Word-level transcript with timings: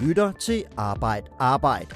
lytter 0.00 0.32
til 0.32 0.64
Arbejd 0.76 1.22
Arbejd. 1.38 1.86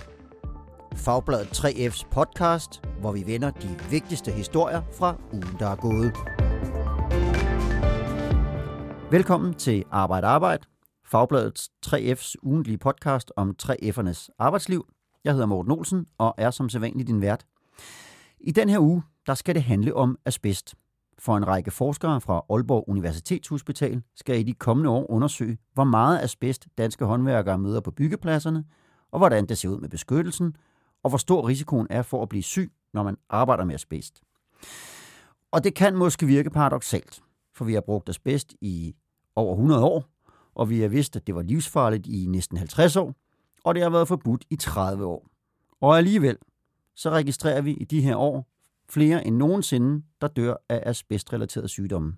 Fagbladet 0.96 1.46
3F's 1.46 2.08
podcast, 2.10 2.82
hvor 3.00 3.12
vi 3.12 3.22
vender 3.26 3.50
de 3.50 3.78
vigtigste 3.90 4.30
historier 4.32 4.82
fra 4.98 5.16
ugen, 5.32 5.56
der 5.58 5.66
er 5.66 5.76
gået. 5.76 6.12
Velkommen 9.10 9.54
til 9.54 9.84
Arbejd 9.90 10.24
Arbejd, 10.24 10.58
Fagbladets 11.04 11.70
3F's 11.86 12.34
ugentlige 12.42 12.78
podcast 12.78 13.32
om 13.36 13.54
3F'ernes 13.62 14.28
arbejdsliv. 14.38 14.86
Jeg 15.24 15.32
hedder 15.32 15.46
Morten 15.46 15.72
Olsen 15.72 16.06
og 16.18 16.34
er 16.38 16.50
som 16.50 16.68
sædvanligt 16.68 17.06
din 17.06 17.20
vært. 17.20 17.46
I 18.40 18.50
den 18.50 18.68
her 18.68 18.78
uge, 18.78 19.02
der 19.26 19.34
skal 19.34 19.54
det 19.54 19.62
handle 19.62 19.94
om 19.94 20.18
asbest. 20.24 20.74
For 21.24 21.36
en 21.36 21.46
række 21.46 21.70
forskere 21.70 22.20
fra 22.20 22.44
Aalborg 22.50 22.84
Universitetshospital 22.88 24.02
skal 24.14 24.38
i 24.38 24.42
de 24.42 24.52
kommende 24.52 24.90
år 24.90 25.10
undersøge, 25.10 25.58
hvor 25.74 25.84
meget 25.84 26.20
asbest 26.22 26.68
danske 26.78 27.04
håndværkere 27.04 27.58
møder 27.58 27.80
på 27.80 27.90
byggepladserne, 27.90 28.64
og 29.10 29.18
hvordan 29.18 29.46
det 29.46 29.58
ser 29.58 29.68
ud 29.68 29.80
med 29.80 29.88
beskyttelsen, 29.88 30.56
og 31.02 31.10
hvor 31.10 31.18
stor 31.18 31.48
risikoen 31.48 31.86
er 31.90 32.02
for 32.02 32.22
at 32.22 32.28
blive 32.28 32.42
syg, 32.42 32.72
når 32.92 33.02
man 33.02 33.16
arbejder 33.28 33.64
med 33.64 33.74
asbest. 33.74 34.22
Og 35.50 35.64
det 35.64 35.74
kan 35.74 35.96
måske 35.96 36.26
virke 36.26 36.50
paradoxalt, 36.50 37.22
for 37.54 37.64
vi 37.64 37.74
har 37.74 37.80
brugt 37.80 38.08
asbest 38.08 38.54
i 38.60 38.94
over 39.36 39.52
100 39.52 39.84
år, 39.84 40.04
og 40.54 40.70
vi 40.70 40.80
har 40.80 40.88
vidst, 40.88 41.16
at 41.16 41.26
det 41.26 41.34
var 41.34 41.42
livsfarligt 41.42 42.06
i 42.06 42.26
næsten 42.26 42.56
50 42.56 42.96
år, 42.96 43.14
og 43.64 43.74
det 43.74 43.82
har 43.82 43.90
været 43.90 44.08
forbudt 44.08 44.44
i 44.50 44.56
30 44.56 45.04
år. 45.06 45.26
Og 45.80 45.98
alligevel, 45.98 46.36
så 46.94 47.10
registrerer 47.10 47.60
vi 47.60 47.72
i 47.72 47.84
de 47.84 48.00
her 48.00 48.16
år 48.16 48.51
flere 48.92 49.26
end 49.26 49.36
nogensinde, 49.36 50.02
der 50.20 50.28
dør 50.28 50.54
af 50.68 50.82
asbestrelaterede 50.86 51.68
sygdomme. 51.68 52.14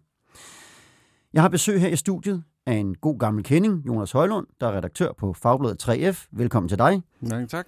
Jeg 1.32 1.42
har 1.42 1.48
besøg 1.48 1.80
her 1.80 1.88
i 1.88 1.96
studiet 1.96 2.42
af 2.66 2.72
en 2.72 2.94
god 2.94 3.18
gammel 3.18 3.44
kending, 3.44 3.86
Jonas 3.86 4.12
Højlund, 4.12 4.46
der 4.60 4.66
er 4.66 4.76
redaktør 4.76 5.12
på 5.12 5.32
Fagbladet 5.32 5.88
3F. 5.88 6.28
Velkommen 6.30 6.68
til 6.68 6.78
dig. 6.78 7.02
Mange 7.20 7.46
tak. 7.46 7.66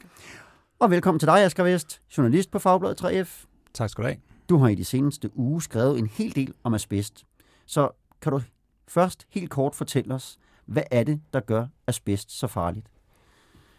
Og 0.79 0.91
velkommen 0.91 1.19
til 1.19 1.29
dig, 1.29 1.45
Asger 1.45 1.65
Vest, 1.65 2.03
journalist 2.17 2.51
på 2.51 2.59
Fagbladet 2.59 3.05
3F. 3.05 3.47
Tak 3.75 3.91
skal 3.91 4.03
du 4.03 4.09
have. 4.09 4.19
Du 4.48 4.57
har 4.57 4.69
i 4.69 4.75
de 4.75 4.85
seneste 4.85 5.39
uge 5.39 5.63
skrevet 5.63 5.98
en 5.98 6.07
hel 6.07 6.35
del 6.35 6.55
om 6.65 6.75
asbest. 6.75 7.27
Så 7.67 7.91
kan 8.23 8.33
du 8.33 8.41
først 8.89 9.27
helt 9.31 9.51
kort 9.51 9.75
fortælle 9.75 10.15
os, 10.15 10.39
hvad 10.67 10.83
er 10.91 11.05
det, 11.05 11.20
der 11.33 11.41
gør 11.41 11.67
asbest 11.87 12.39
så 12.39 12.47
farligt? 12.47 12.87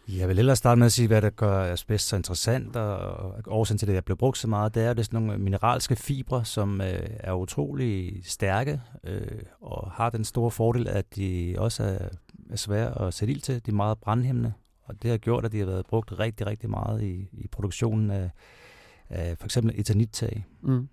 Jeg 0.07 0.27
vil 0.27 0.39
ellers 0.39 0.57
starte 0.57 0.79
med 0.79 0.85
at 0.85 0.91
sige, 0.91 1.07
hvad 1.07 1.21
der 1.21 1.29
gør 1.29 1.73
asbest 1.73 2.07
så 2.07 2.15
interessant, 2.15 2.75
og 2.75 3.41
årsagen 3.47 3.77
til 3.77 3.87
det, 3.87 3.93
at 3.93 3.95
jeg 3.95 4.05
blev 4.05 4.17
brugt 4.17 4.37
så 4.37 4.47
meget, 4.47 4.75
det 4.75 4.83
er, 4.83 4.89
at 4.89 4.97
det 4.97 5.03
er 5.03 5.05
sådan 5.05 5.21
nogle 5.21 5.37
mineralske 5.37 5.95
fibre, 5.95 6.45
som 6.45 6.81
øh, 6.81 7.07
er 7.19 7.33
utrolig 7.33 8.21
stærke, 8.25 8.81
øh, 9.03 9.41
og 9.61 9.91
har 9.91 10.09
den 10.09 10.23
store 10.23 10.51
fordel, 10.51 10.87
at 10.87 11.15
de 11.15 11.55
også 11.57 11.83
er, 11.83 12.07
er 12.49 12.55
svære 12.55 13.07
at 13.07 13.13
sætte 13.13 13.31
ild 13.31 13.41
til. 13.41 13.65
De 13.65 13.71
er 13.71 13.75
meget 13.75 13.97
brandhæmmende, 13.97 14.53
og 14.83 15.03
det 15.03 15.11
har 15.11 15.17
gjort, 15.17 15.45
at 15.45 15.51
de 15.51 15.59
har 15.59 15.65
været 15.65 15.85
brugt 15.85 16.19
rigtig, 16.19 16.47
rigtig 16.47 16.69
meget 16.69 17.03
i, 17.03 17.29
i 17.31 17.47
produktionen 17.47 18.11
af, 18.11 18.29
af 19.09 19.37
for 19.37 19.45
eksempel 19.45 19.79
etanittag. 19.79 20.45
Mm. 20.61 20.89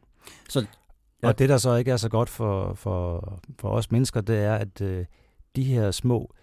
Så, 0.49 0.67
ja. 1.23 1.29
Og 1.29 1.39
det, 1.39 1.49
der 1.49 1.57
så 1.57 1.75
ikke 1.75 1.91
er 1.91 1.97
så 1.97 2.09
godt 2.09 2.29
for, 2.29 2.75
for, 2.75 3.41
for 3.59 3.69
os 3.69 3.91
mennesker, 3.91 4.21
det 4.21 4.39
er, 4.39 4.55
at 4.55 4.81
øh, 4.81 5.05
de 5.57 5.65
her 5.65 5.91
små, 5.91 6.35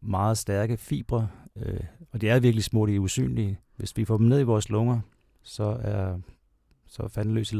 meget 0.00 0.38
stærke 0.38 0.76
fibre, 0.76 1.28
øh, 1.56 1.80
og 2.12 2.20
de 2.20 2.28
er 2.28 2.40
virkelig 2.40 2.64
små, 2.64 2.86
de 2.86 2.94
er 2.94 2.98
usynlige. 2.98 3.58
Hvis 3.76 3.96
vi 3.96 4.04
får 4.04 4.16
dem 4.16 4.26
ned 4.26 4.40
i 4.40 4.42
vores 4.42 4.68
lunger, 4.68 5.00
så 5.42 5.78
er 5.82 6.18
så 6.86 7.08
fandeløs 7.08 7.52
i 7.52 7.56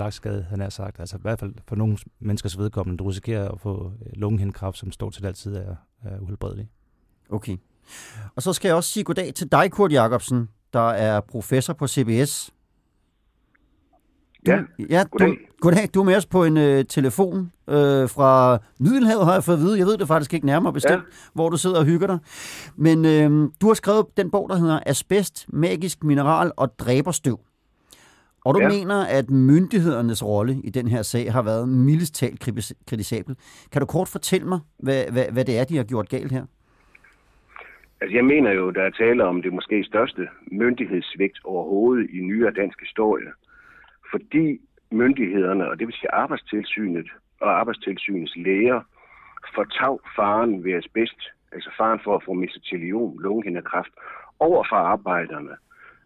han 0.49 0.61
har 0.61 0.69
sagt. 0.69 1.01
Altså 1.01 1.17
i 1.17 1.21
hvert 1.21 1.41
fald 1.41 1.55
for 1.69 1.77
nogle 1.77 1.99
menneskers 2.21 2.59
vedkommende, 2.59 2.99
du 2.99 3.05
risikerer 3.05 3.49
at 3.49 3.61
få 3.61 3.93
øh, 4.07 4.13
lungehindkræft, 4.13 4.79
som 4.79 4.93
står 4.93 5.11
til 5.11 5.27
altid 5.27 5.57
er, 5.57 5.77
er 6.03 6.19
uhelbredelig. 6.19 6.69
Okay. 7.31 7.57
Og 8.35 8.43
så 8.43 8.53
skal 8.53 8.69
jeg 8.69 8.77
også 8.77 8.91
sige 8.91 9.05
goddag 9.05 9.35
til 9.35 9.53
dig, 9.53 9.71
Kurt 9.71 9.93
Jacobsen, 9.93 10.49
der 10.73 10.89
er 10.89 11.21
professor 11.21 11.73
på 11.73 11.87
CBS. 11.87 12.51
Du, 14.47 14.51
ja, 14.51 14.63
ja 14.91 15.03
goddag. 15.11 15.29
Du, 15.29 15.37
goddag. 15.61 15.89
Du 15.95 16.01
er 16.01 16.05
med 16.05 16.17
os 16.17 16.27
på 16.27 16.45
en 16.45 16.57
øh, 16.57 16.85
telefon 16.85 17.53
øh, 17.69 18.09
fra 18.17 18.59
Middelhavet, 18.81 19.25
har 19.25 19.33
jeg 19.33 19.45
fået 19.45 19.57
at 19.57 19.63
vide. 19.63 19.79
Jeg 19.79 19.87
ved 19.87 19.99
det 19.99 20.09
faktisk 20.09 20.35
ikke 20.35 20.47
nærmere 20.47 20.73
bestemt, 20.73 21.03
ja. 21.03 21.31
hvor 21.35 21.49
du 21.49 21.57
sidder 21.57 21.79
og 21.79 21.85
hygger 21.85 22.07
dig. 22.07 22.19
Men 22.77 23.05
øh, 23.05 23.51
du 23.61 23.67
har 23.67 23.75
skrevet 23.75 24.07
den 24.17 24.31
bog, 24.31 24.49
der 24.49 24.57
hedder 24.57 24.81
Asbest, 24.87 25.47
magisk 25.53 26.05
mineral 26.05 26.53
og 26.57 26.79
dræberstøv. 26.79 27.41
Og 28.45 28.55
du 28.55 28.61
ja. 28.61 28.69
mener, 28.69 29.05
at 29.05 29.31
myndighedernes 29.31 30.25
rolle 30.25 30.57
i 30.65 30.71
den 30.71 30.89
her 30.89 31.03
sag 31.03 31.33
har 31.33 31.43
været 31.43 31.69
mildest 31.69 32.15
talt 32.15 32.41
kritisabel. 32.89 33.37
Kan 33.73 33.81
du 33.81 33.87
kort 33.87 34.09
fortælle 34.09 34.47
mig, 34.49 34.61
hvad, 34.79 35.05
hvad, 35.13 35.25
hvad 35.33 35.45
det 35.45 35.59
er, 35.59 35.65
de 35.65 35.77
har 35.77 35.85
gjort 35.85 36.09
galt 36.09 36.33
her? 36.33 36.45
Altså, 38.01 38.17
jeg 38.17 38.25
mener 38.25 38.53
jo, 38.53 38.71
der 38.71 38.83
er 38.83 38.91
tale 38.91 39.25
om 39.25 39.43
det 39.43 39.53
måske 39.53 39.85
største 39.85 40.29
myndighedssvigt 40.53 41.39
overhovedet 41.45 42.11
i 42.11 42.21
nyere 42.21 42.53
dansk 42.53 42.81
historie 42.81 43.31
fordi 44.11 44.61
myndighederne, 44.91 45.71
og 45.71 45.79
det 45.79 45.87
vil 45.87 45.95
sige 45.95 46.15
arbejdstilsynet 46.15 47.07
og 47.41 47.61
arbejdstilsynets 47.61 48.37
læger, 48.37 48.81
fortav 49.55 50.01
faren 50.17 50.65
ved 50.65 50.73
asbest, 50.73 51.21
altså 51.53 51.71
faren 51.79 52.01
for 52.05 52.17
at 52.17 52.23
få 52.25 52.33
mesoteliom, 52.33 53.19
lungehindekræft, 53.19 53.93
over 54.39 54.65
for 54.71 54.77
arbejderne. 54.77 55.55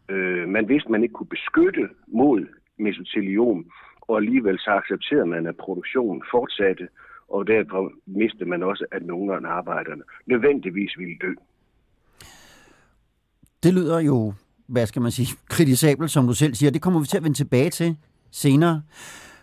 Øh, 0.09 0.49
man 0.49 0.69
vidste, 0.69 0.93
man 0.93 1.03
ikke 1.03 1.13
kunne 1.13 1.35
beskytte 1.37 1.89
mod 2.07 2.47
mesoteliom, 2.79 3.71
og 4.01 4.17
alligevel 4.17 4.59
så 4.59 4.71
accepterede 4.71 5.27
man, 5.27 5.47
at 5.47 5.57
produktionen 5.57 6.23
fortsatte, 6.31 6.89
og 7.29 7.47
derfor 7.47 7.93
mistede 8.07 8.49
man 8.49 8.63
også, 8.63 8.87
at 8.93 9.03
nogle 9.03 9.35
af 9.35 9.41
arbejderne 9.51 10.03
nødvendigvis 10.27 10.99
ville 10.99 11.17
dø. 11.21 11.35
Det 13.63 13.75
lyder 13.75 14.01
jo 14.01 14.35
hvad 14.75 14.87
skal 14.87 15.03
man 15.03 15.11
sige, 15.11 15.29
kritisabel, 15.49 16.09
som 16.09 16.27
du 16.27 16.35
selv 16.35 16.55
siger. 16.55 16.71
Det 16.71 16.83
kommer 16.83 17.01
vi 17.01 17.07
til 17.07 17.17
at 17.17 17.23
vende 17.25 17.37
tilbage 17.37 17.71
til 17.71 17.97
senere. 18.31 18.83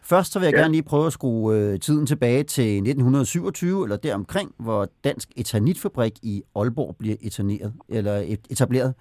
Først 0.04 0.32
så 0.32 0.40
vil 0.40 0.46
jeg 0.46 0.54
ja. 0.54 0.60
gerne 0.60 0.72
lige 0.72 0.84
prøve 0.84 1.08
at 1.08 1.14
skrue 1.14 1.56
øh, 1.56 1.80
tiden 1.80 2.06
tilbage 2.06 2.44
til 2.44 2.76
1927, 2.76 3.84
eller 3.84 3.98
deromkring, 3.98 4.54
hvor 4.58 4.90
Dansk 5.04 5.30
Etanitfabrik 5.36 6.14
i 6.22 6.44
Aalborg 6.56 6.96
bliver 7.00 7.16
etableret. 7.22 7.74
Eller 7.90 8.38
etableret. 8.50 8.94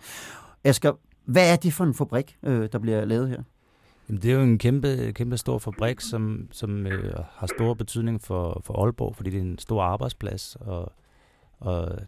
Asger, 0.64 0.92
hvad 1.24 1.52
er 1.52 1.56
det 1.56 1.72
for 1.72 1.84
en 1.84 1.94
fabrik, 1.94 2.36
øh, 2.42 2.68
der 2.72 2.78
bliver 2.78 3.04
lavet 3.04 3.28
her? 3.28 3.42
Jamen, 4.08 4.22
det 4.22 4.30
er 4.30 4.34
jo 4.34 4.42
en 4.42 4.58
kæmpe, 4.58 5.12
kæmpe 5.12 5.36
stor 5.36 5.58
fabrik, 5.58 6.00
som, 6.00 6.48
som 6.50 6.86
øh, 6.86 7.14
har 7.32 7.46
stor 7.46 7.74
betydning 7.74 8.22
for, 8.22 8.62
for 8.64 8.84
Aalborg, 8.84 9.16
fordi 9.16 9.30
det 9.30 9.38
er 9.38 9.42
en 9.42 9.58
stor 9.58 9.82
arbejdsplads, 9.82 10.56
og, 10.60 10.92
og 11.60 11.98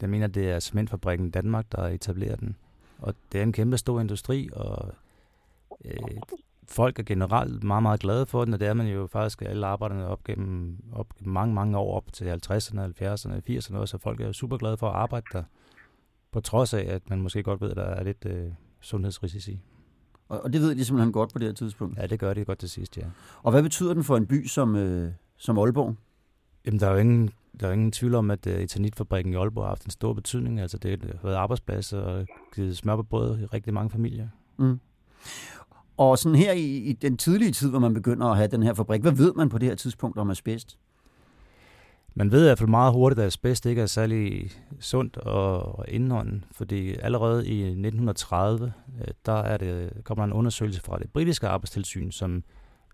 jeg 0.00 0.10
mener, 0.10 0.26
det 0.26 0.50
er 0.50 0.60
cementfabrikken 0.60 1.30
Danmark, 1.30 1.66
der 1.72 1.82
etablerer 1.82 2.36
den. 2.36 2.56
Og 3.02 3.14
det 3.32 3.38
er 3.38 3.42
en 3.42 3.52
kæmpe 3.52 3.78
stor 3.78 4.00
industri, 4.00 4.48
og 4.52 4.94
øh, 5.84 5.92
folk 6.68 6.98
er 6.98 7.02
generelt 7.02 7.64
meget, 7.64 7.82
meget 7.82 8.00
glade 8.00 8.26
for 8.26 8.44
den, 8.44 8.54
og 8.54 8.60
det 8.60 8.68
er 8.68 8.74
man 8.74 8.86
jo 8.86 9.06
faktisk 9.06 9.42
alle 9.42 9.66
arbejderne 9.66 10.06
op 10.06 10.24
gennem, 10.24 10.76
op 10.92 11.06
mange, 11.20 11.54
mange 11.54 11.78
år, 11.78 11.96
op 11.96 12.12
til 12.12 12.24
50'erne, 12.24 12.80
70'erne, 12.80 13.40
80'erne 13.50 13.76
også, 13.76 13.86
så 13.86 13.98
folk 13.98 14.20
er 14.20 14.26
jo 14.26 14.32
super 14.32 14.56
glade 14.56 14.76
for 14.76 14.88
at 14.88 14.94
arbejde 14.94 15.26
der, 15.32 15.42
på 16.32 16.40
trods 16.40 16.74
af, 16.74 16.84
at 16.88 17.10
man 17.10 17.20
måske 17.20 17.42
godt 17.42 17.60
ved, 17.60 17.70
at 17.70 17.76
der 17.76 17.82
er 17.82 18.02
lidt 18.02 18.24
øh, 18.26 18.52
sundhedsrisici. 18.80 19.60
Og 20.28 20.52
det 20.52 20.60
ved 20.60 20.74
de 20.74 20.84
simpelthen 20.84 21.12
godt 21.12 21.32
på 21.32 21.38
det 21.38 21.48
her 21.48 21.54
tidspunkt? 21.54 21.98
Ja, 21.98 22.06
det 22.06 22.18
gør 22.18 22.34
de 22.34 22.44
godt 22.44 22.58
til 22.58 22.70
sidst, 22.70 22.96
ja. 22.96 23.06
Og 23.42 23.50
hvad 23.50 23.62
betyder 23.62 23.94
den 23.94 24.04
for 24.04 24.16
en 24.16 24.26
by 24.26 24.46
som, 24.46 24.76
øh, 24.76 25.12
som 25.36 25.58
Aalborg? 25.58 25.96
Jamen, 26.66 26.80
der 26.80 26.86
er 26.86 26.92
jo 26.92 26.98
ingen, 26.98 27.30
der 27.60 27.68
er 27.68 27.72
ingen 27.72 27.92
tvivl 27.92 28.14
om, 28.14 28.30
at 28.30 28.46
uh, 28.46 28.52
Eternitfabrikken 28.52 29.32
i 29.32 29.36
Aalborg 29.36 29.64
har 29.64 29.68
haft 29.68 29.84
en 29.84 29.90
stor 29.90 30.12
betydning. 30.12 30.60
Altså, 30.60 30.78
det 30.78 30.90
har 30.90 31.18
været 31.22 31.36
arbejdspladser 31.36 31.98
og 31.98 32.26
givet 32.54 32.76
smør 32.76 32.96
på 32.96 33.02
brød 33.02 33.38
i 33.40 33.44
rigtig 33.44 33.74
mange 33.74 33.90
familier. 33.90 34.28
Mm. 34.58 34.80
Og 35.96 36.18
sådan 36.18 36.38
her 36.38 36.52
i, 36.52 36.76
i 36.76 36.92
den 36.92 37.16
tidlige 37.16 37.52
tid, 37.52 37.70
hvor 37.70 37.78
man 37.78 37.94
begynder 37.94 38.26
at 38.26 38.36
have 38.36 38.48
den 38.48 38.62
her 38.62 38.74
fabrik, 38.74 39.00
hvad 39.00 39.12
ved 39.12 39.32
man 39.36 39.48
på 39.48 39.58
det 39.58 39.68
her 39.68 39.74
tidspunkt 39.74 40.18
om 40.18 40.30
asbest? 40.30 40.78
Man 42.14 42.32
ved 42.32 42.40
i 42.40 42.44
hvert 42.44 42.58
fald 42.58 42.70
meget 42.70 42.92
hurtigt, 42.92 43.20
at 43.20 43.26
asbest 43.26 43.66
ikke 43.66 43.82
er 43.82 43.86
særlig 43.86 44.50
sundt 44.80 45.16
og, 45.16 45.78
og 45.78 45.84
indånden, 45.88 46.44
fordi 46.52 46.94
allerede 46.94 47.46
i 47.46 47.62
1930, 47.62 48.72
øh, 49.00 49.06
der 49.26 49.32
er 49.32 49.56
det, 49.56 49.92
kommer 50.04 50.24
der 50.24 50.32
en 50.32 50.38
undersøgelse 50.38 50.80
fra 50.80 50.98
det 50.98 51.10
britiske 51.12 51.48
arbejdstilsyn, 51.48 52.10
som 52.10 52.44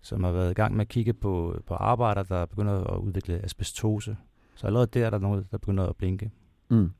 som 0.07 0.23
har 0.23 0.31
været 0.31 0.51
i 0.51 0.53
gang 0.53 0.75
med 0.75 0.81
at 0.81 0.87
kigge 0.87 1.13
på, 1.13 1.61
på 1.65 1.73
arbejder, 1.73 2.23
der 2.23 2.45
begynder 2.45 2.83
at 2.83 2.99
udvikle 2.99 3.45
asbestose. 3.45 4.17
Så 4.57 4.67
allerede 4.67 4.87
der 4.93 5.05
er 5.05 5.09
der 5.09 5.19
noget, 5.19 5.51
der 5.51 5.57
begynder 5.57 5.85
at 5.85 5.95
blinke. 5.95 6.31
Mm. 6.69 6.91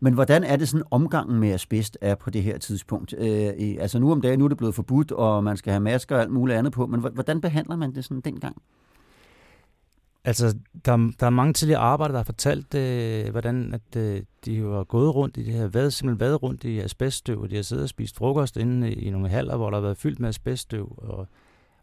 Men 0.00 0.14
hvordan 0.14 0.44
er 0.44 0.56
det 0.56 0.68
sådan, 0.68 0.86
omgangen 0.90 1.40
med 1.40 1.50
asbest 1.50 1.98
er 2.00 2.14
på 2.14 2.30
det 2.30 2.42
her 2.42 2.58
tidspunkt? 2.58 3.14
Øh, 3.18 3.76
altså 3.80 3.98
nu 3.98 4.12
om 4.12 4.20
dagen, 4.20 4.38
nu 4.38 4.44
er 4.44 4.48
det 4.48 4.58
blevet 4.58 4.74
forbudt, 4.74 5.12
og 5.12 5.44
man 5.44 5.56
skal 5.56 5.70
have 5.70 5.80
masker 5.80 6.16
og 6.16 6.22
alt 6.22 6.30
muligt 6.30 6.58
andet 6.58 6.72
på, 6.72 6.86
men 6.86 7.00
hvordan 7.00 7.40
behandler 7.40 7.76
man 7.76 7.94
det 7.94 8.04
sådan 8.04 8.20
dengang? 8.20 8.56
Altså, 10.24 10.56
der, 10.84 11.12
der 11.20 11.26
er 11.26 11.30
mange 11.30 11.52
tidligere 11.52 11.80
arbejdere, 11.80 12.12
der 12.12 12.18
har 12.18 12.24
fortalt, 12.24 12.74
øh, 12.74 13.30
hvordan 13.30 13.74
at, 13.74 13.96
øh, 13.96 14.22
de 14.44 14.58
har 14.58 14.84
gået 14.84 15.14
rundt 15.14 15.36
i 15.36 15.44
det 15.44 15.54
her, 15.54 15.66
været, 15.66 15.92
simpelthen 15.92 16.20
været 16.20 16.42
rundt 16.42 16.64
i 16.64 16.78
asbeststøv, 16.78 17.40
og 17.40 17.50
de 17.50 17.56
har 17.56 17.62
siddet 17.62 17.82
og 17.82 17.88
spist 17.88 18.16
frokost 18.16 18.56
inde 18.56 18.92
i, 18.92 18.92
i 18.92 19.10
nogle 19.10 19.28
haller, 19.28 19.56
hvor 19.56 19.70
der 19.70 19.76
har 19.76 19.82
været 19.82 19.96
fyldt 19.96 20.20
med 20.20 20.28
asbeststøv, 20.28 20.94
og 20.98 21.28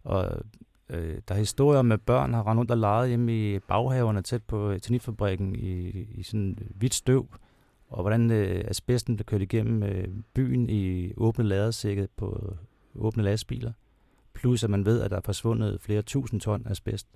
og 0.05 0.41
øh, 0.89 1.17
der 1.27 1.35
er 1.35 1.39
historier 1.39 1.81
med 1.81 1.97
børn, 1.97 2.31
der 2.31 2.35
har 2.37 2.47
rendt 2.47 2.59
rundt 2.59 2.71
og 2.71 2.77
leget 2.77 3.09
hjemme 3.09 3.33
i 3.33 3.59
baghaverne 3.59 4.21
tæt 4.21 4.43
på 4.43 4.69
øh, 4.69 4.79
tennisfabrikken 4.79 5.55
i, 5.55 5.89
i 5.89 6.23
sådan 6.23 6.57
øh, 6.61 6.67
hvidt 6.75 6.93
støv. 6.93 7.27
og 7.89 8.01
hvordan 8.01 8.31
øh, 8.31 8.63
asbesten 8.67 9.15
blev 9.15 9.25
kørt 9.25 9.41
igennem 9.41 9.83
øh, 9.83 10.07
byen 10.33 10.69
i 10.69 11.13
åbne 11.17 11.43
ladersække 11.43 12.07
på 12.17 12.39
øh, 12.43 13.05
åbne 13.05 13.23
lastbiler. 13.23 13.71
Plus 14.33 14.63
at 14.63 14.69
man 14.69 14.85
ved, 14.85 15.01
at 15.01 15.11
der 15.11 15.17
er 15.17 15.21
forsvundet 15.21 15.81
flere 15.81 16.01
tusind 16.01 16.41
ton 16.41 16.67
asbest. 16.69 17.07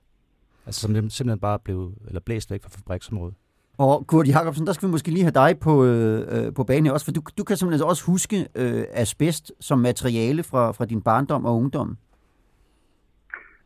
Altså 0.66 0.82
som 0.82 1.10
simpelthen 1.10 1.40
bare 1.40 1.60
blev 1.60 1.94
eller 2.08 2.20
blæst 2.20 2.52
væk 2.52 2.64
fra 2.64 2.70
fabriksområdet. 2.70 3.36
Og 3.78 4.08
Kurt 4.08 4.28
Jacobsen, 4.28 4.68
der 4.68 4.74
skal 4.74 4.88
vi 4.88 4.92
måske 4.92 5.12
lige 5.12 5.24
have 5.24 5.32
dig 5.32 5.60
på, 5.60 5.86
øh, 5.86 6.54
på 6.54 6.64
banen 6.64 6.92
også, 6.92 7.06
for 7.06 7.12
du, 7.12 7.22
du 7.38 7.44
kan 7.44 7.58
simpelthen 7.58 7.88
også 7.88 8.04
huske 8.04 8.48
øh, 8.56 8.86
asbest 8.92 9.52
som 9.60 9.80
materiale 9.80 10.44
fra, 10.44 10.72
fra 10.72 10.86
din 10.86 11.02
barndom 11.02 11.46
og 11.46 11.56
ungdom. 11.56 11.98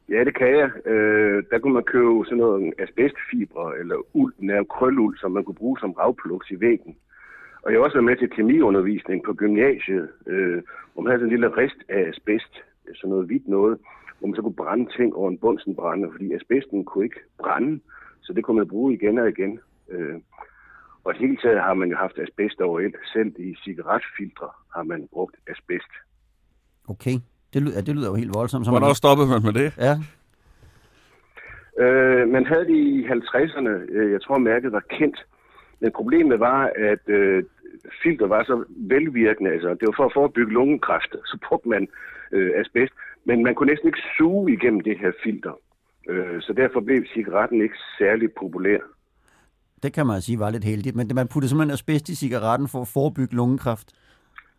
Ja, 0.10 0.24
det 0.24 0.36
kan 0.36 0.48
jeg. 0.48 0.70
Øh, 0.86 1.44
der 1.52 1.60
kunne 1.60 1.74
man 1.74 1.84
købe 1.84 2.26
sådan 2.26 2.38
noget 2.38 2.74
asbestfibre 2.80 3.78
eller 3.80 3.96
uld, 4.16 4.34
nær 4.38 4.64
krøluld, 4.64 5.18
som 5.18 5.32
man 5.32 5.44
kunne 5.44 5.56
bruge 5.56 5.78
som 5.80 5.92
ravpluks 5.92 6.52
i 6.52 6.60
væggen. 6.60 6.96
Og 7.64 7.72
jeg 7.72 7.80
har 7.80 7.84
også 7.84 7.96
været 7.98 8.06
med 8.12 8.18
til 8.18 8.30
kemiundervisning 8.30 9.24
på 9.24 9.34
gymnasiet, 9.34 10.10
øh, 10.28 10.62
hvor 10.94 11.02
man 11.02 11.10
havde 11.10 11.20
sådan 11.20 11.34
en 11.34 11.36
lille 11.36 11.58
rest 11.58 11.80
af 11.90 12.02
asbest, 12.10 12.54
sådan 12.96 13.10
noget 13.10 13.26
hvidt 13.26 13.48
noget, 13.48 13.78
hvor 14.20 14.28
man 14.28 14.36
så 14.36 14.42
kunne 14.42 14.62
brænde 14.64 14.92
ting 14.98 15.16
over 15.16 15.30
en 15.30 15.38
bunsenbrænder, 15.38 16.12
fordi 16.12 16.34
asbesten 16.34 16.86
kunne 16.86 17.06
ikke 17.06 17.20
brænde, 17.38 17.80
så 18.22 18.34
det 18.34 18.44
kunne 18.44 18.58
man 18.58 18.68
bruge 18.68 18.94
igen 18.94 19.18
og 19.18 19.30
igen. 19.30 19.60
Øh, 19.90 20.16
og 21.04 21.14
hele 21.14 21.38
taget 21.38 21.62
har 21.62 21.74
man 21.74 21.90
jo 21.90 21.98
haft 21.98 22.20
asbest 22.20 22.62
overalt. 22.62 22.96
Selv 23.14 23.36
i 23.40 23.56
cigaretfiltre 23.64 24.50
har 24.76 24.84
man 24.84 25.08
brugt 25.12 25.36
asbest. 25.48 25.92
Okay, 26.88 27.16
det 27.54 27.62
lyder, 27.62 27.82
det 27.82 27.96
lyder 27.96 28.10
jo 28.10 28.16
helt 28.16 28.34
voldsomt. 28.34 28.68
Hvornår 28.68 28.88
man... 28.88 28.96
stoppede 28.96 29.28
man 29.28 29.42
med 29.44 29.54
det? 29.54 29.78
Ja. 29.78 29.96
Øh, 31.84 32.28
man 32.30 32.46
havde 32.46 32.66
det 32.66 32.76
i 32.76 33.06
50'erne. 33.06 33.70
Øh, 33.90 34.12
jeg 34.12 34.22
tror, 34.22 34.38
mærket 34.38 34.72
var 34.72 34.84
kendt. 34.90 35.26
Men 35.80 35.92
problemet 35.96 36.40
var, 36.40 36.72
at 36.92 37.04
øh, 37.08 37.44
filter 38.04 38.28
var 38.28 38.44
så 38.44 38.64
velvirkende. 38.70 39.52
Altså, 39.52 39.70
det 39.70 39.86
var 39.88 39.94
for 39.98 40.06
at 40.06 40.14
forebygge 40.14 40.54
lungekræft. 40.54 41.12
Så 41.26 41.38
brugte 41.48 41.70
man 41.70 41.88
øh, 42.32 42.52
asbest. 42.56 42.94
Men 43.26 43.44
man 43.44 43.56
kunne 43.56 43.70
næsten 43.72 43.88
ikke 43.88 44.04
suge 44.18 44.54
igennem 44.54 44.82
det 44.82 45.00
her 45.00 45.12
filter. 45.24 45.54
Øh, 46.10 46.42
så 46.42 46.54
derfor 46.54 46.80
blev 46.80 47.04
cigaretten 47.14 47.62
ikke 47.62 47.76
særlig 48.00 48.30
populær. 48.40 48.80
Det 49.84 49.94
kan 49.94 50.08
man 50.08 50.22
sige 50.22 50.40
var 50.40 50.50
lidt 50.50 50.64
heldigt, 50.64 50.96
men 50.96 51.12
man 51.16 51.28
puttede 51.28 51.50
simpelthen 51.50 51.74
asbest 51.74 52.10
i 52.10 52.16
cigaretten 52.16 52.68
for 52.68 52.82
at 52.82 52.88
forebygge 52.88 53.36
lungekræft. 53.36 53.88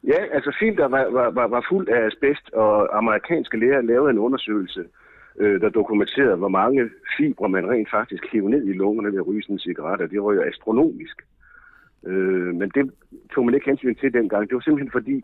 Ja, 0.07 0.21
altså 0.37 0.57
filter 0.61 0.87
var, 0.89 1.11
var, 1.11 1.31
var, 1.31 1.47
var 1.47 1.67
fuld 1.71 1.89
af 1.89 2.07
asbest, 2.07 2.51
og 2.51 2.99
amerikanske 2.99 3.57
læger 3.59 3.81
lavede 3.81 4.11
en 4.11 4.19
undersøgelse, 4.19 4.85
øh, 5.41 5.61
der 5.61 5.69
dokumenterede, 5.69 6.37
hvor 6.37 6.49
mange 6.49 6.91
fibre 7.17 7.49
man 7.49 7.71
rent 7.71 7.91
faktisk 7.91 8.23
hævde 8.33 8.51
ned 8.51 8.65
i 8.67 8.73
lungerne 8.73 9.13
ved 9.13 9.19
at 9.19 9.27
ryge 9.27 9.43
sådan 9.43 9.55
en 9.55 9.59
cigaret, 9.59 10.01
og 10.01 10.11
det 10.11 10.23
var 10.23 10.33
jo 10.33 10.43
astronomisk. 10.43 11.17
Øh, 12.07 12.55
men 12.55 12.71
det 12.75 12.91
tog 13.35 13.45
man 13.45 13.55
ikke 13.55 13.71
hensyn 13.71 13.95
til 13.95 14.13
dengang. 14.13 14.49
Det 14.49 14.55
var 14.55 14.61
simpelthen 14.61 14.93
fordi, 14.93 15.17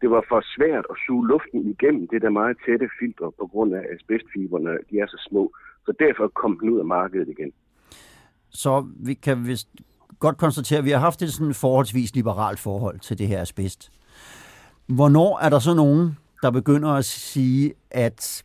det 0.00 0.10
var 0.10 0.24
for 0.28 0.40
svært 0.56 0.86
at 0.90 0.96
suge 1.06 1.28
luften 1.28 1.60
igennem 1.74 2.08
det 2.08 2.22
der 2.22 2.30
meget 2.30 2.56
tætte 2.66 2.88
filtre 3.00 3.32
på 3.38 3.46
grund 3.52 3.74
af 3.74 3.82
asbestfiberne. 3.94 4.78
De 4.90 4.98
er 4.98 5.06
så 5.06 5.18
små. 5.28 5.52
Så 5.86 5.92
derfor 5.98 6.28
kom 6.28 6.58
den 6.58 6.70
ud 6.70 6.78
af 6.78 6.84
markedet 6.84 7.28
igen. 7.28 7.52
Så 8.50 8.86
vi 9.06 9.14
kan 9.14 9.46
vist 9.46 9.68
godt 10.18 10.38
konstatere, 10.38 10.78
at 10.78 10.84
vi 10.84 10.90
har 10.90 10.98
haft 10.98 11.22
et 11.22 11.32
sådan 11.32 11.54
forholdsvis 11.54 12.14
liberalt 12.14 12.60
forhold 12.60 12.98
til 12.98 13.18
det 13.18 13.26
her 13.26 13.40
asbest. 13.40 13.90
Hvornår 14.88 15.38
er 15.44 15.48
der 15.48 15.58
så 15.58 15.74
nogen, 15.74 16.18
der 16.42 16.50
begynder 16.50 16.88
at 16.88 17.04
sige, 17.04 17.74
at 17.90 18.44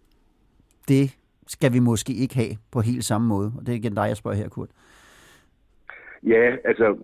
det 0.88 1.18
skal 1.47 1.74
vi 1.74 1.80
måske 1.80 2.13
ikke 2.13 2.36
have 2.36 2.57
på 2.71 2.81
helt 2.81 3.06
samme 3.06 3.27
måde? 3.27 3.51
Og 3.57 3.65
det 3.65 3.71
er 3.71 3.77
igen 3.77 3.95
dig, 3.95 4.07
jeg 4.07 4.18
spørger 4.18 4.38
her, 4.38 4.50
Kurt. 4.50 4.69
Ja, 6.24 6.56
altså 6.65 6.97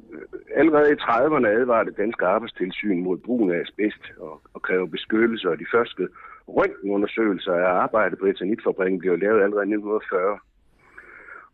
allerede 0.56 0.92
i 0.92 0.96
30'erne 0.96 1.48
advarede 1.48 1.90
det 1.90 1.98
danske 1.98 2.26
arbejdstilsyn 2.26 3.04
mod 3.04 3.18
brugen 3.18 3.52
af 3.52 3.60
asbest 3.60 4.04
og, 4.18 4.42
og 4.54 4.62
kræve 4.62 4.90
beskyttelse, 4.90 5.50
og 5.50 5.60
de 5.60 5.66
første 5.74 6.08
røntgenundersøgelser 6.48 7.54
af 7.54 7.72
arbejdet 7.84 8.20
på 8.20 8.26
etanitfabrikken 8.26 9.00
blev 9.00 9.18
lavet 9.20 9.44
allerede 9.44 9.68
i 9.70 9.74
1940. 9.74 10.40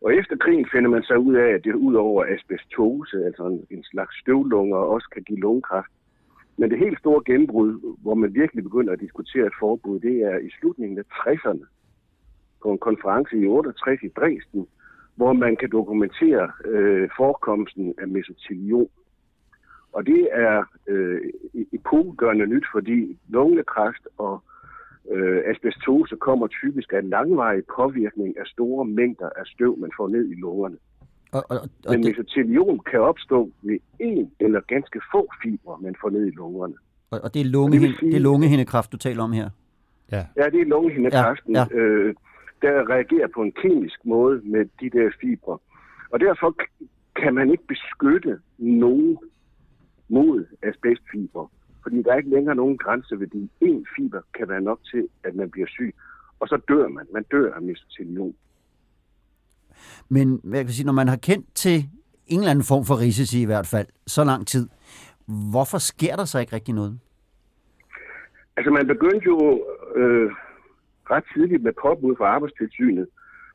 Og 0.02 0.16
efter 0.16 0.36
krigen 0.38 0.68
finder 0.74 0.90
man 0.90 1.04
så 1.04 1.14
ud 1.14 1.36
af, 1.36 1.50
at 1.54 1.64
det 1.64 1.74
ud 1.74 1.94
over 1.94 2.26
asbestose, 2.26 3.26
altså 3.26 3.44
en, 3.44 3.68
en 3.70 3.84
slags 3.84 4.20
støvlunger, 4.20 4.78
også 4.78 5.08
kan 5.14 5.24
give 5.24 5.40
lungekræft. 5.40 5.92
Men 6.58 6.70
det 6.70 6.80
helt 6.80 7.00
store 7.00 7.24
gennembrud, 7.26 7.96
hvor 8.02 8.16
man 8.16 8.34
virkelig 8.34 8.64
begynder 8.64 8.94
at 8.94 9.00
diskutere 9.00 9.46
et 9.46 9.54
forbud, 9.60 10.00
det 10.00 10.22
er 10.22 10.38
i 10.38 10.50
slutningen 10.60 10.98
af 10.98 11.04
60'erne 11.14 11.66
på 12.64 12.72
en 12.72 12.78
konference 12.78 13.38
i 13.38 13.46
68 13.46 14.04
i 14.04 14.08
Dresden, 14.08 14.68
hvor 15.16 15.34
man 15.34 15.56
kan 15.56 15.70
dokumentere 15.72 16.52
øh, 16.66 17.10
forekomsten 17.18 17.94
af 17.98 18.08
mesoteliom. 18.08 18.88
Og 19.94 20.06
det 20.06 20.28
er 20.32 20.64
øh, 20.88 21.22
epokegørende 21.74 22.48
nyt, 22.48 22.66
fordi 22.74 23.20
lungekræft 23.30 24.08
og 24.18 24.44
øh, 25.12 25.42
asbestose 25.46 26.16
kommer 26.16 26.48
typisk 26.48 26.94
af 26.94 27.00
en 27.00 27.10
langvarig 27.10 27.64
påvirkning 27.76 28.40
af 28.40 28.46
store 28.46 28.86
mængder 28.86 29.30
af 29.30 29.46
støv, 29.46 29.78
man 29.78 29.92
får 29.98 30.08
ned 30.08 30.30
i 30.30 30.36
lungerne. 30.36 30.78
Og, 31.32 31.44
og, 31.50 31.58
og 31.58 31.70
Men 31.90 32.04
det... 32.04 32.10
mesoteliom 32.10 32.80
kan 32.80 33.00
opstå 33.00 33.52
ved 33.62 33.80
en 34.00 34.32
eller 34.40 34.62
ganske 34.68 35.02
få 35.12 35.30
fibre, 35.44 35.78
man 35.82 35.96
får 36.02 36.10
ned 36.10 36.26
i 36.26 36.30
lungerne. 36.30 36.74
Og, 37.12 37.20
og 37.24 37.34
det, 37.34 37.42
er 37.42 37.46
lunge, 37.46 37.80
det, 37.80 37.96
sige, 38.00 38.12
det 38.12 38.18
er 38.18 38.22
lungehindekræft, 38.22 38.92
du 38.92 38.98
taler 38.98 39.24
om 39.24 39.32
her? 39.32 39.50
Ja, 40.12 40.26
ja 40.36 40.46
det 40.50 40.62
er 40.62 40.66
lungehindekræften. 40.66 41.56
Ja, 41.56 41.66
ja. 41.72 41.78
Øh, 41.78 42.16
der 42.62 42.90
reagerer 42.90 43.28
på 43.36 43.42
en 43.42 43.52
kemisk 43.52 44.06
måde 44.06 44.42
med 44.44 44.66
de 44.82 44.90
der 44.90 45.10
fibre. 45.22 45.58
Og 46.10 46.20
derfor 46.20 46.56
kan 47.16 47.34
man 47.34 47.52
ikke 47.52 47.68
beskytte 47.68 48.40
nogen 48.58 49.18
mod 50.10 50.46
asbestfiber, 50.64 51.52
fordi 51.84 52.04
der 52.04 52.12
er 52.14 52.18
ikke 52.18 52.30
længere 52.30 52.56
nogen 52.56 52.78
grænseværdi. 52.78 53.50
En 53.62 53.86
fiber 53.96 54.22
kan 54.38 54.50
være 54.50 54.62
nok 54.62 54.80
til, 54.92 55.08
at 55.24 55.36
man 55.36 55.52
bliver 55.52 55.68
syg, 55.68 55.96
og 56.40 56.48
så 56.48 56.62
dør 56.68 56.88
man. 56.88 57.06
Man 57.14 57.26
dør 57.32 57.54
af 57.54 57.62
mesoteliom. 57.62 58.34
Men 60.10 60.42
jeg 60.54 60.66
kan 60.66 60.74
sige, 60.74 60.86
når 60.86 60.94
man 60.94 61.08
har 61.08 61.16
kendt 61.18 61.46
til 61.56 61.86
en 62.28 62.40
eller 62.40 62.52
anden 62.52 62.66
form 62.66 62.86
for 62.86 63.00
risici 63.00 63.42
i 63.42 63.46
hvert 63.46 63.68
fald, 63.68 63.88
så 64.08 64.24
lang 64.24 64.48
tid, 64.48 64.70
hvorfor 65.52 65.78
sker 65.78 66.16
der 66.16 66.26
så 66.26 66.40
ikke 66.40 66.56
rigtig 66.56 66.74
noget? 66.74 67.00
Altså 68.58 68.72
man 68.72 68.88
begyndte 68.88 69.26
jo 69.26 69.66
øh, 69.96 70.32
ret 71.12 71.24
tidligt 71.34 71.64
med 71.64 71.74
påbud 71.82 72.16
fra 72.16 72.26
arbejdstilsynet. 72.26 73.08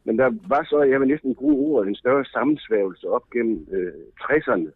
Men 0.04 0.18
der 0.18 0.30
var 0.48 0.62
så, 0.64 0.82
jeg 0.82 1.00
vil 1.00 1.08
næsten 1.08 1.34
bruge 1.34 1.56
ordet, 1.66 1.88
en 1.88 1.94
større 1.94 2.24
sammensværgelse 2.24 3.08
op 3.08 3.30
gennem 3.30 3.66
øh, 3.72 3.92
60'erne, 4.20 4.70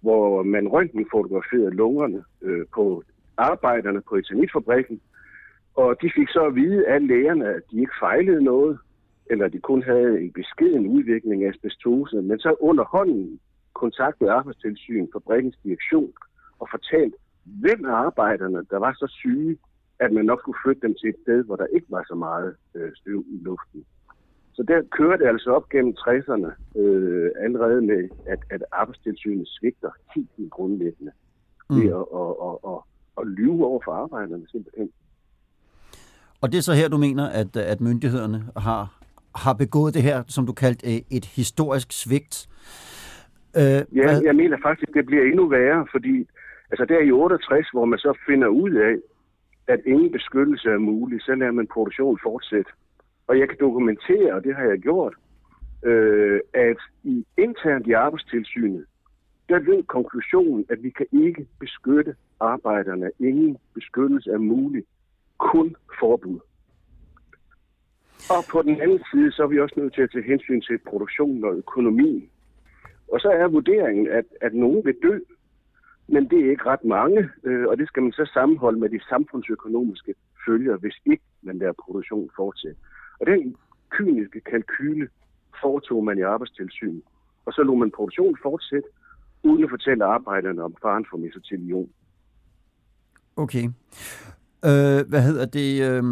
hvor 0.00 0.42
man 0.42 0.68
røntgenfotograferede 0.68 1.70
lungerne 1.70 2.24
øh, 2.42 2.66
på 2.74 3.02
arbejderne 3.36 4.00
på 4.08 4.14
etanitfabrikken. 4.14 5.00
Og 5.74 5.96
de 6.02 6.10
fik 6.16 6.28
så 6.28 6.40
at 6.46 6.54
vide 6.54 6.86
af 6.88 7.06
lægerne, 7.06 7.46
at 7.48 7.62
de 7.70 7.80
ikke 7.80 8.00
fejlede 8.00 8.44
noget, 8.44 8.78
eller 9.30 9.48
de 9.48 9.60
kun 9.60 9.82
havde 9.82 10.20
en 10.20 10.32
beskeden 10.32 10.86
udvikling 10.86 11.44
af 11.44 11.48
asbestose. 11.48 12.22
Men 12.22 12.38
så 12.38 12.56
under 12.60 12.84
hånden 12.84 13.40
kontaktede 13.74 14.30
arbejdstilsyn 14.30 15.06
fabrikkens 15.12 15.56
direktion 15.64 16.12
og 16.58 16.68
fortalte, 16.70 17.16
hvem 17.44 17.84
af 17.84 17.94
arbejderne, 18.06 18.66
der 18.70 18.78
var 18.78 18.92
så 18.92 19.06
syge, 19.10 19.58
at 19.98 20.12
man 20.12 20.24
nok 20.24 20.40
skulle 20.40 20.58
flytte 20.64 20.82
dem 20.86 20.94
til 21.00 21.08
et 21.08 21.16
sted, 21.22 21.44
hvor 21.44 21.56
der 21.56 21.66
ikke 21.66 21.86
var 21.90 22.04
så 22.08 22.14
meget 22.14 22.56
øh, 22.74 22.90
støv 22.94 23.24
i 23.28 23.38
luften. 23.44 23.84
Så 24.54 24.62
der 24.68 24.82
kørte 24.98 25.24
det 25.24 25.28
altså 25.28 25.50
op 25.50 25.68
gennem 25.68 25.94
60'erne 25.98 26.78
øh, 26.80 27.30
allerede 27.44 27.80
med, 27.82 28.08
at, 28.26 28.38
at 28.50 28.62
arbejdstilsynet 28.72 29.48
svigter 29.48 29.90
helt, 30.14 30.30
helt 30.38 30.50
grundlæggende 30.50 31.12
mm. 31.70 31.76
ved 31.76 31.88
at, 32.00 32.06
at, 32.20 32.30
at, 32.48 32.56
at, 32.72 32.78
at 33.20 33.26
lyve 33.26 33.66
over 33.66 33.80
for 33.84 33.92
arbejderne 33.92 34.46
simpelthen. 34.50 34.90
Og 36.40 36.52
det 36.52 36.58
er 36.58 36.62
så 36.62 36.72
her, 36.72 36.88
du 36.88 36.96
mener, 36.96 37.28
at, 37.28 37.56
at 37.56 37.80
myndighederne 37.80 38.44
har, 38.56 39.03
har 39.36 39.52
begået 39.52 39.94
det 39.94 40.02
her, 40.02 40.22
som 40.28 40.46
du 40.46 40.52
kaldte 40.52 40.94
øh, 40.94 41.00
et 41.10 41.24
historisk 41.24 41.92
svigt? 41.92 42.48
Øh, 43.56 43.62
ja, 43.62 43.82
hvad? 43.92 44.22
jeg 44.22 44.36
mener 44.36 44.58
faktisk, 44.62 44.94
det 44.94 45.06
bliver 45.06 45.24
endnu 45.24 45.48
værre, 45.48 45.86
fordi 45.90 46.26
altså 46.70 46.84
der 46.84 46.98
i 46.98 47.10
68, 47.10 47.68
hvor 47.72 47.84
man 47.84 47.98
så 47.98 48.18
finder 48.28 48.48
ud 48.48 48.70
af, 48.70 48.94
at 49.66 49.80
ingen 49.86 50.12
beskyttelse 50.12 50.68
er 50.70 50.78
mulig, 50.78 51.22
så 51.22 51.34
lader 51.34 51.52
man 51.52 51.66
produktionen 51.66 52.18
fortsætte. 52.22 52.70
Og 53.26 53.38
jeg 53.38 53.48
kan 53.48 53.58
dokumentere, 53.60 54.34
og 54.34 54.44
det 54.44 54.56
har 54.56 54.64
jeg 54.64 54.78
gjort, 54.78 55.14
øh, 55.84 56.40
at 56.54 56.76
i 57.04 57.26
internt 57.38 57.86
i 57.86 57.92
arbejdstilsynet, 57.92 58.84
der 59.48 59.58
ved 59.58 59.82
konklusionen, 59.82 60.66
at 60.70 60.82
vi 60.82 60.90
kan 60.90 61.06
ikke 61.12 61.46
beskytte 61.60 62.14
arbejderne. 62.40 63.10
Ingen 63.20 63.56
beskyttelse 63.74 64.30
er 64.30 64.38
mulig. 64.38 64.84
Kun 65.38 65.76
forbud. 66.00 66.40
Og 68.30 68.44
på 68.50 68.62
den 68.62 68.80
anden 68.80 69.02
side, 69.10 69.32
så 69.32 69.42
er 69.42 69.46
vi 69.46 69.60
også 69.60 69.74
nødt 69.80 69.94
til 69.94 70.02
at 70.02 70.10
tage 70.12 70.24
hensyn 70.24 70.60
til 70.60 70.78
produktionen 70.90 71.44
og 71.44 71.54
økonomien. 71.54 72.30
Og 73.12 73.20
så 73.20 73.28
er 73.28 73.48
vurderingen, 73.48 74.08
at, 74.08 74.24
at 74.40 74.54
nogen 74.54 74.84
vil 74.84 74.94
dø, 75.02 75.18
men 76.08 76.30
det 76.30 76.38
er 76.46 76.50
ikke 76.50 76.66
ret 76.66 76.84
mange, 76.84 77.30
øh, 77.44 77.66
og 77.68 77.78
det 77.78 77.88
skal 77.88 78.02
man 78.02 78.12
så 78.12 78.30
sammenholde 78.34 78.78
med 78.80 78.88
de 78.88 79.00
samfundsøkonomiske 79.08 80.14
følger, 80.46 80.76
hvis 80.76 80.96
ikke 81.06 81.24
man 81.42 81.58
lader 81.58 81.72
produktionen 81.84 82.30
fortsætte. 82.36 82.80
Og 83.20 83.26
den 83.26 83.56
kyniske 83.90 84.40
kalkyle 84.40 85.08
foretog 85.62 86.04
man 86.04 86.18
i 86.18 86.20
arbejdstilsynet. 86.20 87.02
Og 87.46 87.52
så 87.52 87.62
lå 87.62 87.74
man 87.74 87.90
produktionen 87.90 88.36
fortsætte, 88.42 88.88
uden 89.42 89.64
at 89.64 89.70
fortælle 89.70 90.04
arbejderne 90.04 90.62
om 90.62 90.74
faren 90.82 91.06
for 91.10 91.16
mesotelion. 91.16 91.90
Okay. 93.36 93.64
Øh, 94.64 95.00
hvad 95.08 95.22
hedder 95.22 95.46
det? 95.46 95.70
Øh, 95.90 96.02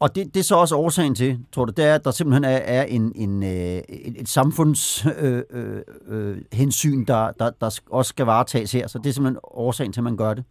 og 0.00 0.14
det, 0.14 0.34
det 0.34 0.40
er 0.40 0.44
så 0.44 0.56
også 0.56 0.76
årsagen 0.76 1.14
til, 1.14 1.46
tror 1.52 1.64
du, 1.64 1.72
det 1.76 1.84
er, 1.84 1.94
at 1.94 2.04
der 2.04 2.10
simpelthen 2.10 2.44
er, 2.44 2.60
er 2.78 2.84
en, 2.84 3.12
en, 3.16 3.42
øh, 3.42 3.78
et, 4.08 4.20
et 4.20 4.28
samfundshensyn, 4.28 5.10
øh, 5.24 5.42
øh, 5.50 6.30
øh, 6.30 6.36
hensyn, 6.52 7.04
der, 7.04 7.32
der, 7.32 7.50
der 7.60 7.80
også 7.90 8.08
skal 8.08 8.26
varetages 8.26 8.72
her. 8.72 8.86
Så 8.86 8.98
det 8.98 9.06
er 9.08 9.12
simpelthen 9.12 9.40
årsagen 9.42 9.92
til, 9.92 10.00
at 10.00 10.04
man 10.04 10.16
gør 10.16 10.34
det 10.34 10.44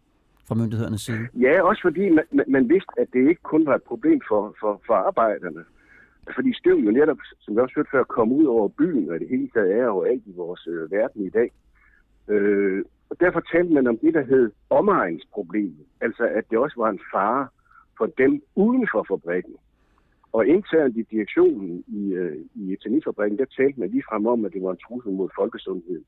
fra 0.48 0.54
myndighedernes 0.54 1.00
side. 1.00 1.18
Ja, 1.40 1.62
også 1.62 1.82
fordi 1.82 2.10
man, 2.10 2.24
man 2.48 2.68
vidste, 2.68 2.92
at 2.98 3.08
det 3.12 3.28
ikke 3.28 3.42
kun 3.42 3.66
var 3.66 3.74
et 3.74 3.82
problem 3.82 4.20
for, 4.28 4.54
for, 4.60 4.82
for 4.86 4.94
arbejderne. 4.94 5.64
Fordi 6.34 6.54
støv 6.54 6.76
jo 6.76 6.90
netop, 6.90 7.16
som 7.40 7.54
jeg 7.54 7.62
også 7.62 7.74
hørte 7.76 7.90
før, 7.92 8.04
kom 8.04 8.32
ud 8.32 8.44
over 8.44 8.68
byen, 8.68 9.10
og 9.10 9.20
det 9.20 9.28
hele 9.28 9.48
taget 9.54 9.72
er 9.72 9.84
jo 9.84 10.02
alt 10.02 10.22
i 10.26 10.32
vores 10.36 10.66
øh, 10.66 10.90
verden 10.90 11.26
i 11.26 11.30
dag. 11.30 11.50
Øh, 12.28 12.84
og 13.10 13.20
derfor 13.20 13.40
talte 13.52 13.74
man 13.74 13.86
om 13.86 13.98
det, 13.98 14.14
der 14.14 14.24
hed 14.24 14.50
omegnsproblemet. 14.70 15.86
Altså, 16.00 16.22
at 16.22 16.44
det 16.50 16.58
også 16.58 16.76
var 16.76 16.90
en 16.90 17.00
fare 17.12 17.48
for 17.98 18.06
dem 18.06 18.42
uden 18.54 18.88
for 18.92 19.06
fabrikken. 19.08 19.56
Og 20.32 20.46
internt 20.46 20.96
i 20.96 21.02
direktionen 21.02 21.84
i, 21.86 22.12
øh, 22.12 22.36
i 22.54 22.72
etanitfabrikken, 22.72 23.38
der 23.38 23.44
talte 23.56 23.80
man 23.80 23.90
ligefrem 23.90 24.26
om, 24.26 24.44
at 24.44 24.52
det 24.52 24.62
var 24.62 24.70
en 24.70 24.84
trussel 24.86 25.12
mod 25.12 25.28
folkesundheden. 25.36 26.04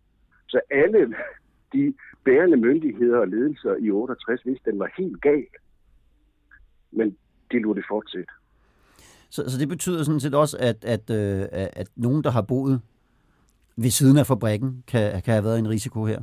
Så 0.49 0.61
alle 0.71 1.15
de 1.75 1.95
bærende 2.25 2.57
myndigheder 2.57 3.19
og 3.19 3.29
ledelser 3.29 3.77
i 3.77 3.91
68 3.91 4.47
vidste, 4.47 4.71
den 4.71 4.79
var 4.79 4.91
helt 4.99 5.23
gal. 5.23 5.47
Men 6.93 7.17
det 7.51 7.63
lå 7.63 7.75
det 7.75 7.85
fortsætte. 7.89 8.33
Så, 9.31 9.51
så 9.51 9.59
det 9.59 9.69
betyder 9.69 10.03
sådan 10.03 10.21
set 10.21 10.35
også, 10.35 10.57
at, 10.61 10.85
at, 10.85 11.11
øh, 11.11 11.49
at 11.53 11.89
nogen, 11.97 12.25
der 12.25 12.31
har 12.31 12.43
boet 12.43 12.81
ved 13.77 13.91
siden 13.91 14.19
af 14.19 14.27
fabrikken, 14.27 14.85
kan, 14.87 15.23
kan 15.23 15.35
have 15.35 15.45
været 15.45 15.59
en 15.59 15.69
risiko 15.69 16.05
her? 16.05 16.21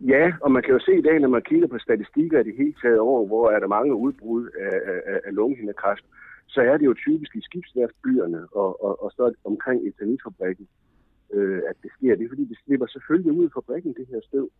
Ja, 0.00 0.32
og 0.40 0.52
man 0.52 0.62
kan 0.62 0.72
jo 0.72 0.80
se 0.80 0.98
i 0.98 1.02
dag, 1.02 1.20
når 1.20 1.28
man 1.28 1.42
kigger 1.42 1.68
på 1.68 1.78
statistikker 1.78 2.40
i 2.40 2.44
det 2.44 2.56
hele 2.56 2.74
taget 2.82 2.98
over, 2.98 3.26
hvor 3.26 3.50
er 3.50 3.60
der 3.60 3.66
mange 3.66 3.94
udbrud 3.94 4.48
af, 4.60 4.76
af, 4.92 5.20
af 5.24 5.34
lungehindekræft, 5.34 6.04
så 6.46 6.60
er 6.60 6.76
det 6.76 6.86
jo 6.86 6.94
typisk 6.94 7.36
i 7.36 7.40
skibsværfsbyerne 7.40 8.46
og, 8.52 8.84
og, 8.84 9.02
og 9.04 9.10
så 9.16 9.32
omkring 9.44 9.88
etanitfabrikken, 9.88 10.68
øh, 11.32 11.60
at 11.70 11.76
det 11.82 11.90
sker. 11.96 12.16
Det 12.16 12.24
er 12.24 12.28
fordi, 12.28 12.44
det 12.44 12.58
slipper 12.64 12.86
selvfølgelig 12.86 13.32
ud 13.32 13.46
i 13.46 13.54
fabrikken, 13.54 13.94
det 13.94 14.06
her 14.10 14.20
støv. 14.28 14.50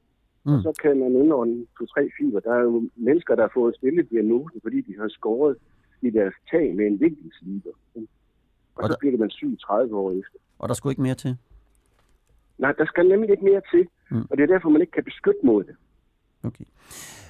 Mm. 0.45 0.52
Og 0.52 0.62
så 0.62 0.73
kan 0.83 0.99
man 0.99 1.12
indånde 1.14 1.66
to-tre 1.78 2.11
fiber. 2.19 2.40
Der 2.40 2.52
er 2.55 2.62
jo 2.62 2.90
mennesker, 2.97 3.35
der 3.35 3.43
har 3.43 3.50
fået 3.55 3.76
stillet 3.76 4.11
diagnosen, 4.11 4.61
fordi 4.62 4.81
de 4.81 4.95
har 5.00 5.09
skåret 5.09 5.57
i 6.02 6.11
deres 6.11 6.35
tag 6.50 6.75
med 6.75 6.87
en 6.87 7.00
vinkelsliber. 7.00 7.71
Og, 7.95 8.02
og 8.75 8.85
så 8.85 8.93
der... 8.93 8.99
bliver 9.00 9.19
man 9.19 9.31
syg 9.31 9.59
30 9.61 9.97
år 9.97 10.11
efter. 10.12 10.38
Og 10.59 10.69
der 10.69 10.75
skulle 10.75 10.93
ikke 10.93 11.02
mere 11.02 11.14
til? 11.14 11.37
Nej, 12.59 12.73
der 12.73 12.87
skal 12.87 13.09
nemlig 13.09 13.31
ikke 13.31 13.45
mere 13.45 13.63
til. 13.73 13.87
Mm. 14.11 14.27
Og 14.31 14.37
det 14.37 14.43
er 14.43 14.47
derfor, 14.47 14.69
man 14.69 14.81
ikke 14.81 14.93
kan 14.93 15.05
beskytte 15.05 15.41
mod 15.45 15.65
det. 15.65 15.75
Okay. 16.45 16.65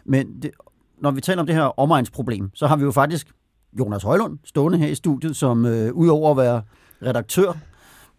Men 0.04 0.42
det, 0.42 0.50
når 0.98 1.10
vi 1.10 1.20
taler 1.20 1.40
om 1.40 1.46
det 1.46 1.54
her 1.54 1.80
omegnsproblem, 1.80 2.50
så 2.54 2.66
har 2.66 2.76
vi 2.76 2.84
jo 2.84 2.90
faktisk 2.90 3.26
Jonas 3.78 4.02
Højlund 4.02 4.38
stående 4.44 4.78
her 4.78 4.86
i 4.86 4.94
studiet, 4.94 5.36
som 5.36 5.66
øh, 5.66 5.92
udover 5.92 6.30
at 6.30 6.36
være 6.36 6.62
redaktør 7.02 7.52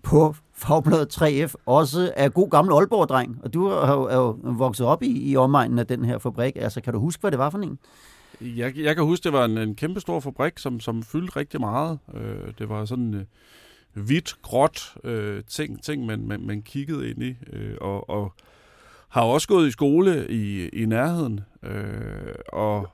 på 0.04 0.36
Fagbladet 0.54 1.22
3F, 1.22 1.54
også 1.66 2.14
er 2.16 2.30
god 2.30 2.50
gammel 2.50 2.74
Aalborg-dreng. 2.74 3.40
Og 3.44 3.54
du 3.54 3.68
er 3.68 3.94
jo, 3.94 4.04
er 4.04 4.16
jo 4.16 4.38
vokset 4.44 4.86
op 4.86 5.04
i, 5.04 5.32
i 5.32 5.36
omegnen 5.36 5.80
af 5.80 5.88
den 5.88 6.06
her 6.06 6.18
fabrik. 6.18 6.56
Altså, 6.56 6.82
kan 6.82 6.94
du 6.94 7.00
huske, 7.00 7.22
hvad 7.22 7.32
det 7.32 7.40
var 7.40 7.50
for 7.50 7.58
en? 7.58 7.80
Jeg, 8.42 8.78
jeg 8.78 8.96
kan 8.96 9.06
huske, 9.06 9.24
det 9.24 9.34
var 9.34 9.46
en, 9.46 9.58
en 9.58 9.76
kæmpe 9.76 10.00
stor 10.00 10.20
fabrik, 10.20 10.58
som, 10.58 10.80
som 10.80 11.04
fyldte 11.04 11.36
rigtig 11.36 11.60
meget. 11.60 12.00
Øh, 12.14 12.54
det 12.60 12.70
var 12.70 12.86
sådan 12.86 13.14
øh, 13.14 13.22
hvidt, 13.98 14.36
gråt 14.42 14.96
øh, 15.04 15.44
ting, 15.44 15.84
ting 15.84 16.06
man, 16.06 16.27
man, 16.27 16.42
man 16.42 16.62
kiggede 16.62 17.10
ind 17.10 17.24
i. 17.24 17.36
Øh, 17.54 17.77
og, 17.82 18.10
og 18.10 18.34
har 19.10 19.22
også 19.22 19.48
gået 19.48 19.68
i 19.68 19.72
skole 19.72 20.27
i, 20.30 20.68
i 20.68 20.86
nærheden. 20.86 21.39
Øh, 21.63 22.36
og 22.54 22.89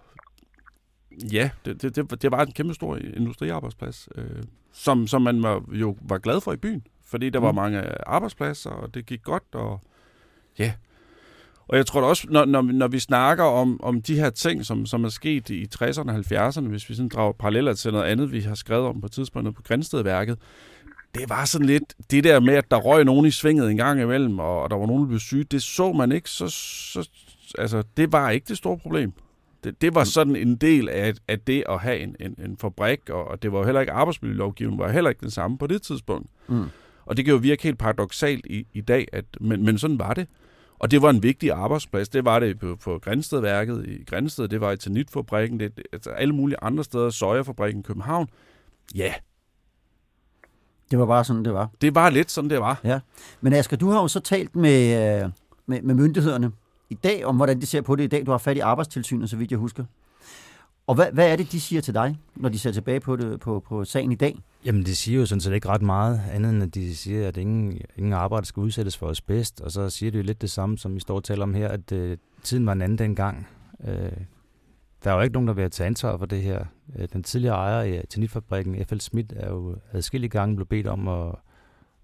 ja, 1.31 1.49
det, 1.65 1.81
det, 1.81 1.95
det, 1.95 2.21
det 2.21 2.31
var 2.31 2.45
en 2.45 2.51
kæmpe 2.51 2.73
stor 2.73 2.95
industriarbejdsplads, 2.97 4.09
øh, 4.15 4.43
som, 4.71 5.07
som 5.07 5.21
man 5.21 5.43
var, 5.43 5.63
jo 5.71 5.97
var 6.01 6.17
glad 6.17 6.41
for 6.41 6.53
i 6.53 6.57
byen. 6.57 6.87
Fordi 7.05 7.29
der 7.29 7.39
var 7.39 7.51
mm. 7.51 7.55
mange 7.55 8.07
arbejdspladser, 8.07 8.69
og 8.69 8.93
det 8.93 9.05
gik 9.05 9.23
godt, 9.23 9.43
og 9.51 9.81
ja, 10.59 10.73
og 11.67 11.77
jeg 11.77 11.85
tror 11.85 12.01
da 12.01 12.07
også, 12.07 12.27
når, 12.29 12.45
når, 12.45 12.61
når 12.61 12.87
vi 12.87 12.99
snakker 12.99 13.43
om, 13.43 13.83
om 13.83 14.01
de 14.01 14.15
her 14.15 14.29
ting, 14.29 14.65
som, 14.65 14.85
som 14.85 15.03
er 15.03 15.09
sket 15.09 15.49
i 15.49 15.67
60'erne 15.75 16.11
og 16.11 16.15
70'erne, 16.15 16.67
hvis 16.67 16.89
vi 16.89 16.95
sådan 16.95 17.09
drager 17.09 17.31
paralleller 17.31 17.73
til 17.73 17.91
noget 17.91 18.05
andet, 18.05 18.31
vi 18.31 18.39
har 18.39 18.55
skrevet 18.55 18.85
om 18.85 19.01
på 19.01 19.07
tidspunktet 19.07 19.55
på 19.55 19.61
Grænstedværket, 19.61 20.37
det 21.15 21.29
var 21.29 21.45
sådan 21.45 21.67
lidt, 21.67 21.83
det 22.11 22.23
der 22.23 22.39
med, 22.39 22.53
at 22.53 22.71
der 22.71 22.77
røg 22.77 23.05
nogen 23.05 23.25
i 23.25 23.31
svinget 23.31 23.71
en 23.71 23.77
gang 23.77 24.01
imellem, 24.01 24.39
og 24.39 24.69
der 24.69 24.75
var 24.75 24.85
nogen, 24.85 25.01
der 25.01 25.07
blev 25.07 25.19
syge, 25.19 25.43
det 25.43 25.63
så 25.63 25.91
man 25.91 26.11
ikke, 26.11 26.29
så, 26.29 26.47
så 26.47 27.09
altså, 27.57 27.83
det 27.97 28.11
var 28.11 28.29
ikke 28.29 28.45
det 28.47 28.57
store 28.57 28.77
problem. 28.77 29.13
Det, 29.63 29.81
det 29.81 29.95
var 29.95 30.01
mm. 30.01 30.05
sådan 30.05 30.35
en 30.35 30.55
del 30.55 30.89
af, 30.89 31.13
af 31.27 31.39
det 31.39 31.63
at 31.69 31.79
have 31.79 31.99
en, 31.99 32.15
en, 32.19 32.35
en 32.45 32.57
fabrik, 32.57 33.09
og, 33.09 33.27
og 33.27 33.43
det 33.43 33.51
var 33.51 33.59
jo 33.59 33.65
heller 33.65 33.81
ikke 33.81 33.93
arbejdsmiljølovgivningen, 33.93 34.79
var 34.79 34.91
heller 34.91 35.09
ikke 35.09 35.21
den 35.21 35.31
samme 35.31 35.57
på 35.57 35.67
det 35.67 35.81
tidspunkt. 35.81 36.29
Mm. 36.47 36.65
Og 37.05 37.17
det 37.17 37.25
kan 37.25 37.33
jo 37.33 37.37
virke 37.37 37.63
helt 37.63 37.79
paradoxalt 37.79 38.45
i, 38.45 38.67
i 38.73 38.81
dag, 38.81 39.07
at, 39.13 39.25
men, 39.41 39.65
men 39.65 39.77
sådan 39.77 39.99
var 39.99 40.13
det. 40.13 40.27
Og 40.79 40.91
det 40.91 41.01
var 41.01 41.09
en 41.09 41.23
vigtig 41.23 41.51
arbejdsplads. 41.51 42.09
Det 42.09 42.25
var 42.25 42.39
det 42.39 42.59
på, 42.59 42.75
på 42.75 42.99
Grænstedværket 42.99 43.85
i 43.87 44.03
Grænsted, 44.03 44.47
det 44.47 44.61
var 44.61 44.71
i 44.71 44.77
Tanitfabrikken, 44.77 45.59
det, 45.59 45.81
altså 45.93 46.09
alle 46.09 46.35
mulige 46.35 46.57
andre 46.61 46.83
steder, 46.83 47.09
Søjerfabrikken 47.09 47.79
i 47.79 47.83
København. 47.83 48.27
Ja. 48.95 49.13
Det 50.93 50.99
var 50.99 51.05
bare 51.05 51.23
sådan, 51.23 51.45
det 51.45 51.53
var. 51.53 51.69
Det 51.81 51.95
var 51.95 52.09
lidt 52.09 52.31
sådan, 52.31 52.49
det 52.49 52.59
var. 52.59 52.79
Ja. 52.83 52.99
Men 53.41 53.53
Asger, 53.53 53.77
du 53.77 53.89
har 53.89 54.01
jo 54.01 54.07
så 54.07 54.19
talt 54.19 54.55
med, 54.55 55.23
øh, 55.23 55.29
med, 55.65 55.81
med 55.81 55.95
myndighederne 55.95 56.51
i 56.89 56.93
dag, 56.93 57.25
om 57.25 57.35
hvordan 57.35 57.61
de 57.61 57.65
ser 57.65 57.81
på 57.81 57.95
det 57.95 58.03
i 58.03 58.07
dag. 58.07 58.25
Du 58.25 58.31
har 58.31 58.37
fat 58.37 58.57
i 58.57 58.59
arbejdstilsynet, 58.59 59.29
så 59.29 59.37
vidt 59.37 59.51
jeg 59.51 59.59
husker. 59.59 59.85
Og 60.87 60.95
hvad, 60.95 61.05
hvad 61.13 61.31
er 61.31 61.35
det, 61.35 61.51
de 61.51 61.61
siger 61.61 61.81
til 61.81 61.93
dig, 61.93 62.17
når 62.35 62.49
de 62.49 62.59
ser 62.59 62.71
tilbage 62.71 62.99
på, 62.99 63.15
det, 63.15 63.39
på, 63.39 63.63
på 63.67 63.85
sagen 63.85 64.11
i 64.11 64.15
dag? 64.15 64.39
Jamen, 64.65 64.85
de 64.85 64.95
siger 64.95 65.19
jo 65.19 65.25
sådan 65.25 65.41
set 65.41 65.53
ikke 65.53 65.69
ret 65.69 65.81
meget, 65.81 66.21
andet 66.31 66.49
end 66.49 66.63
at 66.63 66.75
de 66.75 66.95
siger, 66.95 67.27
at 67.27 67.37
ingen, 67.37 67.81
ingen 67.97 68.13
arbejde 68.13 68.45
skal 68.45 68.61
udsættes 68.61 68.97
for 68.97 69.07
os 69.07 69.21
bedst. 69.21 69.61
Og 69.61 69.71
så 69.71 69.89
siger 69.89 70.11
de 70.11 70.17
jo 70.17 70.23
lidt 70.23 70.41
det 70.41 70.51
samme, 70.51 70.77
som 70.77 70.95
vi 70.95 70.99
står 70.99 71.15
og 71.15 71.23
taler 71.23 71.43
om 71.43 71.53
her, 71.53 71.67
at 71.67 71.91
øh, 71.91 72.17
tiden 72.43 72.65
var 72.65 72.71
en 72.71 72.81
anden 72.81 72.97
dengang. 72.97 73.47
Øh, 73.87 74.11
der 75.03 75.11
er 75.11 75.15
jo 75.15 75.21
ikke 75.21 75.33
nogen, 75.33 75.47
der 75.47 75.53
vil 75.53 75.71
tage 75.71 75.87
ansvar 75.87 76.17
for 76.17 76.25
det 76.25 76.41
her. 76.41 76.65
Øh, 76.95 77.07
den 77.13 77.23
tidligere 77.23 77.55
ejer 77.55 77.83
i 77.83 78.05
Tenitfabrikken, 78.09 78.85
F.L. 78.85 78.99
Schmidt, 78.99 79.33
er 79.35 79.49
jo 79.49 79.75
adskillige 79.91 80.29
gange 80.29 80.55
blevet 80.55 80.69
bedt 80.69 80.87
om 80.87 81.07
at 81.07 81.35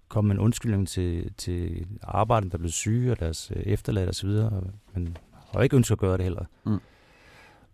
komme 0.08 0.28
med 0.28 0.34
en 0.34 0.40
undskyldning 0.40 0.88
til, 0.88 1.34
til 1.34 1.86
arbejderne, 2.02 2.50
der 2.50 2.58
blev 2.58 2.70
syge 2.70 3.12
og 3.12 3.20
deres 3.20 3.52
øh, 3.56 3.62
efterladte 3.62 4.10
osv., 4.10 4.30
men 4.94 5.16
har 5.52 5.62
ikke 5.62 5.76
ønsket 5.76 5.92
at 5.92 5.98
gøre 5.98 6.16
det 6.16 6.24
heller. 6.24 6.44
Mm. 6.64 6.78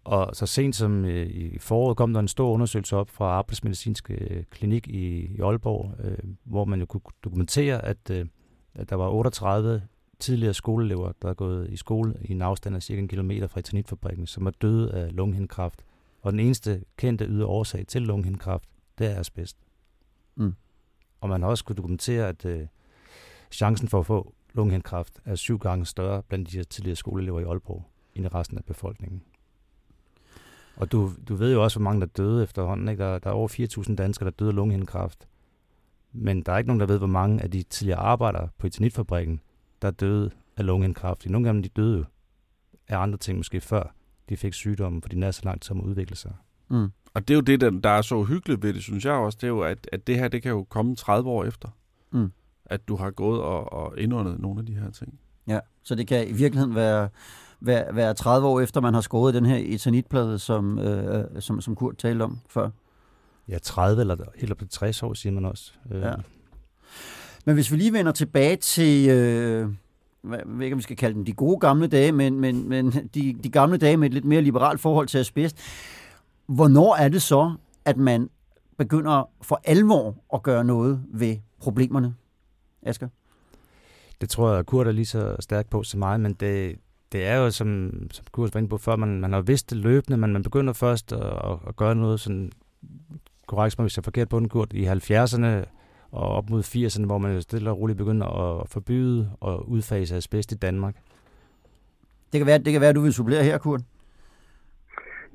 Og 0.04 0.36
så 0.36 0.46
sent 0.46 0.76
som 0.76 1.04
øh, 1.04 1.26
i 1.26 1.58
foråret 1.58 1.96
kom 1.96 2.12
der 2.12 2.20
en 2.20 2.28
stor 2.28 2.52
undersøgelse 2.52 2.96
op 2.96 3.10
fra 3.10 3.24
Arbejdsmedicinske 3.24 4.14
øh, 4.14 4.44
Klinik 4.50 4.88
i, 4.88 5.36
i 5.36 5.40
Aalborg, 5.40 5.94
øh, 6.04 6.18
hvor 6.44 6.64
man 6.64 6.80
jo 6.80 6.86
kunne 6.86 7.00
dokumentere, 7.24 7.84
at, 7.84 8.10
øh, 8.10 8.26
at 8.74 8.90
der 8.90 8.96
var 8.96 9.08
38 9.08 9.82
tidligere 10.18 10.54
skoleelever, 10.54 11.12
der 11.22 11.28
er 11.28 11.34
gået 11.34 11.70
i 11.70 11.76
skole 11.76 12.14
i 12.24 12.32
en 12.32 12.42
afstand 12.42 12.76
af 12.76 12.82
cirka 12.82 13.00
en 13.00 13.08
kilometer 13.08 13.46
fra 13.46 13.60
etanitfabrikken, 13.60 14.26
som 14.26 14.46
er 14.46 14.50
døde 14.50 14.92
af 14.92 15.16
lungehindkræft. 15.16 15.84
Og 16.22 16.32
den 16.32 16.40
eneste 16.40 16.84
kendte 16.96 17.24
ydre 17.24 17.46
årsag 17.46 17.86
til 17.86 18.02
lungehindkræft, 18.02 18.68
det 18.98 19.06
er 19.06 19.20
asbest. 19.20 19.56
Mm. 20.34 20.54
Og 21.20 21.28
man 21.28 21.42
har 21.42 21.48
også 21.48 21.64
kunne 21.64 21.76
dokumentere, 21.76 22.28
at 22.28 22.44
øh, 22.44 22.66
chancen 23.50 23.88
for 23.88 24.00
at 24.00 24.06
få 24.06 24.34
lungehindkræft 24.54 25.20
er 25.24 25.34
syv 25.34 25.58
gange 25.58 25.86
større 25.86 26.22
blandt 26.22 26.52
de 26.52 26.64
tidligere 26.64 26.96
skoleelever 26.96 27.40
i 27.40 27.44
Aalborg 27.44 27.84
end 28.14 28.26
i 28.26 28.28
resten 28.28 28.58
af 28.58 28.64
befolkningen. 28.64 29.22
Og 30.76 30.92
du, 30.92 31.12
du 31.28 31.34
ved 31.34 31.52
jo 31.52 31.62
også, 31.62 31.78
hvor 31.78 31.84
mange 31.84 32.00
der 32.00 32.06
døde 32.06 32.42
efterhånden. 32.42 32.88
Ikke? 32.88 33.02
Der, 33.02 33.18
der 33.18 33.30
er 33.30 33.34
over 33.34 33.48
4.000 33.88 33.94
danskere, 33.94 34.24
der 34.24 34.30
døde 34.30 34.48
af 34.48 34.54
lungehindekræft. 34.54 35.28
Men 36.12 36.42
der 36.42 36.52
er 36.52 36.58
ikke 36.58 36.68
nogen, 36.68 36.80
der 36.80 36.86
ved, 36.86 36.98
hvor 36.98 37.06
mange 37.06 37.42
af 37.42 37.50
de 37.50 37.62
tidligere 37.62 37.98
arbejdere 37.98 38.48
på 38.58 38.66
etanitfabrikken, 38.66 39.40
der 39.82 39.90
døde 39.90 40.30
af 40.56 40.66
lungehindekræft. 40.66 41.30
Nogle 41.30 41.48
af 41.48 41.54
dem 41.54 41.62
de 41.62 41.68
døde 41.68 41.98
jo 41.98 42.04
af 42.88 42.98
andre 42.98 43.18
ting 43.18 43.38
måske 43.38 43.60
før 43.60 43.94
de 44.28 44.36
fik 44.36 44.52
sygdommen, 44.54 45.02
fordi 45.02 45.14
den 45.14 45.22
er 45.22 45.30
så 45.30 45.40
lang 45.44 45.62
tid 45.62 45.70
om 45.70 45.80
at 45.80 45.84
udvikle 45.84 46.16
sig. 46.16 46.32
Mm. 46.68 46.88
Og 47.14 47.28
det 47.28 47.30
er 47.30 47.34
jo 47.34 47.40
det, 47.40 47.84
der 47.84 47.90
er 47.90 48.02
så 48.02 48.22
hyggeligt 48.22 48.62
ved 48.62 48.74
det, 48.74 48.82
synes 48.82 49.04
jeg 49.04 49.12
også, 49.12 49.38
det 49.40 49.44
er 49.44 49.48
jo, 49.48 49.60
at, 49.60 49.88
at 49.92 50.06
det 50.06 50.18
her, 50.18 50.28
det 50.28 50.42
kan 50.42 50.50
jo 50.50 50.64
komme 50.64 50.96
30 50.96 51.30
år 51.30 51.44
efter. 51.44 51.68
Mm. 52.12 52.32
At 52.64 52.88
du 52.88 52.96
har 52.96 53.10
gået 53.10 53.40
og, 53.40 53.72
og 53.72 53.98
indåndet 53.98 54.40
nogle 54.40 54.60
af 54.60 54.66
de 54.66 54.74
her 54.74 54.90
ting. 54.90 55.20
Ja, 55.48 55.60
så 55.82 55.94
det 55.94 56.06
kan 56.06 56.28
i 56.28 56.32
virkeligheden 56.32 56.74
være 56.74 57.08
være, 57.60 57.96
være 57.96 58.14
30 58.14 58.48
år 58.48 58.60
efter, 58.60 58.80
man 58.80 58.94
har 58.94 59.00
skåret 59.00 59.34
den 59.34 59.46
her 59.46 59.56
etanitplade, 59.56 60.38
som, 60.38 60.78
øh, 60.78 61.24
som, 61.40 61.60
som 61.60 61.74
Kurt 61.74 61.96
talte 61.98 62.22
om 62.22 62.38
før. 62.48 62.70
Ja, 63.48 63.58
30 63.62 64.00
eller, 64.00 64.16
eller 64.34 64.54
60 64.70 65.02
år, 65.02 65.14
siger 65.14 65.32
man 65.32 65.44
også. 65.44 65.72
Øh. 65.90 66.00
Ja. 66.00 66.14
Men 67.46 67.54
hvis 67.54 67.72
vi 67.72 67.76
lige 67.76 67.92
vender 67.92 68.12
tilbage 68.12 68.56
til, 68.56 69.08
øh, 69.08 69.68
hvad, 70.22 70.38
jeg 70.38 70.46
ved 70.46 70.64
ikke, 70.64 70.74
om 70.74 70.78
vi 70.78 70.82
skal 70.82 70.96
kalde 70.96 71.14
dem 71.14 71.24
de 71.24 71.32
gode 71.32 71.58
gamle 71.58 71.86
dage, 71.86 72.12
men, 72.12 72.40
men, 72.40 72.68
men 72.68 72.90
de, 73.14 73.36
de 73.42 73.48
gamle 73.50 73.76
dage 73.76 73.96
med 73.96 74.06
et 74.08 74.14
lidt 74.14 74.24
mere 74.24 74.42
liberalt 74.42 74.80
forhold 74.80 75.06
til 75.06 75.18
asbest. 75.18 75.56
Hvornår 76.46 76.96
er 76.96 77.08
det 77.08 77.22
så, 77.22 77.54
at 77.84 77.96
man 77.96 78.30
begynder 78.78 79.30
for 79.42 79.60
alvor 79.64 80.16
at 80.34 80.42
gøre 80.42 80.64
noget 80.64 81.02
ved 81.08 81.36
problemerne, 81.60 82.14
Asger? 82.82 83.08
det 84.20 84.28
tror 84.28 84.54
jeg, 84.54 84.66
Kurt 84.66 84.86
er 84.86 84.92
lige 84.92 85.06
så 85.06 85.36
stærk 85.40 85.70
på 85.70 85.82
som 85.82 85.98
mig, 85.98 86.20
men 86.20 86.32
det, 86.32 86.76
det 87.12 87.26
er 87.26 87.36
jo, 87.36 87.50
som, 87.50 87.92
som 88.12 88.24
Kurt 88.32 88.54
var 88.54 88.58
inde 88.58 88.68
på 88.68 88.78
før, 88.78 88.96
man, 88.96 89.20
man 89.20 89.32
har 89.32 89.40
vidst 89.40 89.70
det 89.70 89.78
løbende, 89.78 90.16
men 90.16 90.32
man 90.32 90.42
begynder 90.42 90.72
først 90.72 91.12
at, 91.12 91.22
at, 91.22 91.58
at 91.68 91.76
gøre 91.76 91.94
noget 91.94 92.20
sådan, 92.20 92.52
korrekt 93.46 93.80
hvis 93.80 93.96
jeg 93.96 94.00
er 94.00 94.04
forkert 94.04 94.28
på 94.28 94.38
den, 94.38 94.48
Kurt, 94.48 94.72
i 94.72 94.86
70'erne 94.86 95.75
og 96.10 96.28
op 96.28 96.50
mod 96.50 96.62
80'erne, 96.62 97.06
hvor 97.06 97.18
man 97.18 97.42
stille 97.42 97.70
og 97.70 97.78
roligt 97.78 97.98
begynder 97.98 98.26
at 98.26 98.68
forbyde 98.68 99.30
og 99.40 99.68
udfase 99.68 100.16
asbest 100.16 100.52
i 100.52 100.56
Danmark. 100.56 100.94
Det 102.32 102.40
kan 102.40 102.46
være, 102.46 102.58
det 102.58 102.72
kan 102.72 102.80
være 102.80 102.90
at 102.90 102.96
du 102.96 103.00
vil 103.00 103.12
supplere 103.12 103.42
her, 103.42 103.58
Kurt. 103.58 103.80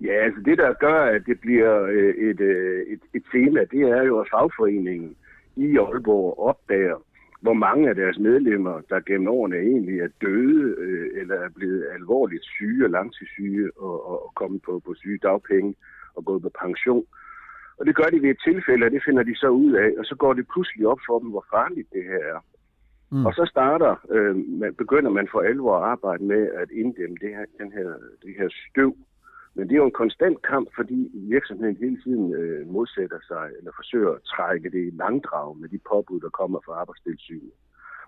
Ja, 0.01 0.13
altså 0.25 0.41
det, 0.45 0.57
der 0.57 0.73
gør, 0.73 1.03
at 1.03 1.21
det 1.25 1.39
bliver 1.39 1.83
øh, 1.83 2.13
et, 2.29 2.39
øh, 2.39 2.81
et, 2.93 2.99
et 3.13 3.23
tema, 3.31 3.59
det 3.71 3.81
er 3.81 4.03
jo, 4.03 4.19
at 4.19 4.27
fagforeningen 4.31 5.15
i 5.55 5.77
Aalborg 5.77 6.39
opdager, 6.39 6.97
hvor 7.41 7.53
mange 7.53 7.89
af 7.89 7.95
deres 7.95 8.19
medlemmer, 8.19 8.81
der 8.89 8.99
gennem 8.99 9.27
årene 9.27 9.57
egentlig 9.57 9.99
er 9.99 10.07
døde 10.21 10.75
øh, 10.77 11.21
eller 11.21 11.35
er 11.35 11.49
blevet 11.55 11.85
alvorligt 11.93 12.43
syge 12.43 12.85
og 12.85 12.89
langtidssyge 12.89 13.71
og, 13.77 14.07
og, 14.09 14.25
og 14.25 14.31
kommet 14.35 14.61
på, 14.61 14.81
på 14.85 14.93
syge 14.93 15.19
dagpenge 15.23 15.75
og 16.15 16.25
gået 16.25 16.41
på 16.41 16.51
pension. 16.61 17.05
Og 17.77 17.85
det 17.85 17.95
gør 17.95 18.09
de 18.13 18.21
ved 18.21 18.29
et 18.29 18.41
tilfælde, 18.45 18.85
og 18.85 18.91
det 18.91 19.03
finder 19.05 19.23
de 19.23 19.35
så 19.35 19.49
ud 19.49 19.71
af, 19.73 19.89
og 19.99 20.05
så 20.05 20.15
går 20.15 20.33
det 20.33 20.47
pludselig 20.53 20.87
op 20.87 21.01
for 21.07 21.19
dem, 21.19 21.29
hvor 21.29 21.45
farligt 21.53 21.89
det 21.93 22.03
her 22.03 22.23
er. 22.33 22.39
Mm. 23.11 23.25
Og 23.25 23.33
så 23.33 23.45
starter, 23.53 23.95
øh, 24.09 24.35
man, 24.35 24.75
begynder 24.75 25.11
man 25.11 25.27
for 25.31 25.41
alvor 25.41 25.77
at 25.77 25.83
arbejde 25.83 26.23
med 26.23 26.49
at 26.61 26.69
inddæmme 26.71 27.17
det 27.21 27.29
her, 27.29 27.45
den 27.59 27.71
her, 27.71 27.89
det 28.23 28.33
her 28.39 28.49
støv. 28.69 28.95
Men 29.55 29.67
det 29.67 29.73
er 29.73 29.81
jo 29.83 29.85
en 29.85 30.01
konstant 30.03 30.41
kamp, 30.41 30.67
fordi 30.75 31.11
virksomheden 31.13 31.75
hele 31.75 32.01
tiden 32.03 32.33
øh, 32.33 32.67
modsætter 32.67 33.19
sig 33.27 33.49
eller 33.57 33.71
forsøger 33.75 34.11
at 34.11 34.23
trække 34.23 34.69
det 34.69 34.87
i 34.87 34.97
langdrag 35.03 35.57
med 35.57 35.69
de 35.69 35.79
påbud, 35.89 36.19
der 36.19 36.29
kommer 36.29 36.59
fra 36.65 36.73
arbejdstilsynet. 36.73 37.53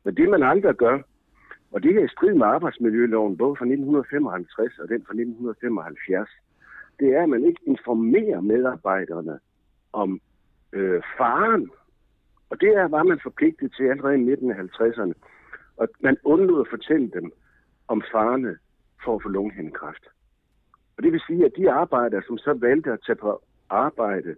Men 0.06 0.16
det 0.16 0.30
man 0.30 0.44
aldrig 0.44 0.76
gør, 0.76 1.00
og 1.72 1.84
det 1.84 1.96
er 1.96 2.06
i 2.06 2.16
strid 2.16 2.34
med 2.34 2.46
arbejdsmiljøloven, 2.46 3.38
både 3.38 3.56
fra 3.56 3.66
1955 3.66 4.80
og 4.80 4.90
den 4.90 5.02
fra 5.08 5.14
1975, 5.14 6.30
det 7.00 7.08
er, 7.16 7.24
at 7.24 7.30
man 7.30 7.44
ikke 7.44 7.62
informerer 7.68 8.42
medarbejderne 8.42 9.40
om 9.94 10.22
øh, 10.74 11.02
faren. 11.18 11.70
Og 12.50 12.62
det 12.62 12.70
er, 12.70 12.88
var 12.88 13.04
man 13.04 13.20
forpligtet 13.24 13.74
til 13.78 13.84
allerede 13.84 14.16
i 14.16 14.24
midten 14.24 14.52
af 14.52 14.56
50'erne. 14.56 15.14
Og 15.78 15.88
man 16.00 16.18
undlod 16.24 16.62
at 16.62 16.70
fortælle 16.70 17.12
dem 17.14 17.32
om 17.88 18.04
farerne 18.12 18.58
for 19.04 19.16
at 19.16 19.24
få 19.24 19.30
lungehændekræft. 19.30 20.06
Og 20.98 21.04
det 21.04 21.12
vil 21.12 21.22
sige, 21.28 21.46
at 21.46 21.54
de 21.58 21.72
arbejdere, 21.72 22.22
som 22.28 22.38
så 22.38 22.54
valgte 22.54 22.92
at 22.92 23.00
tage 23.06 23.16
på 23.16 23.44
arbejde, 23.70 24.36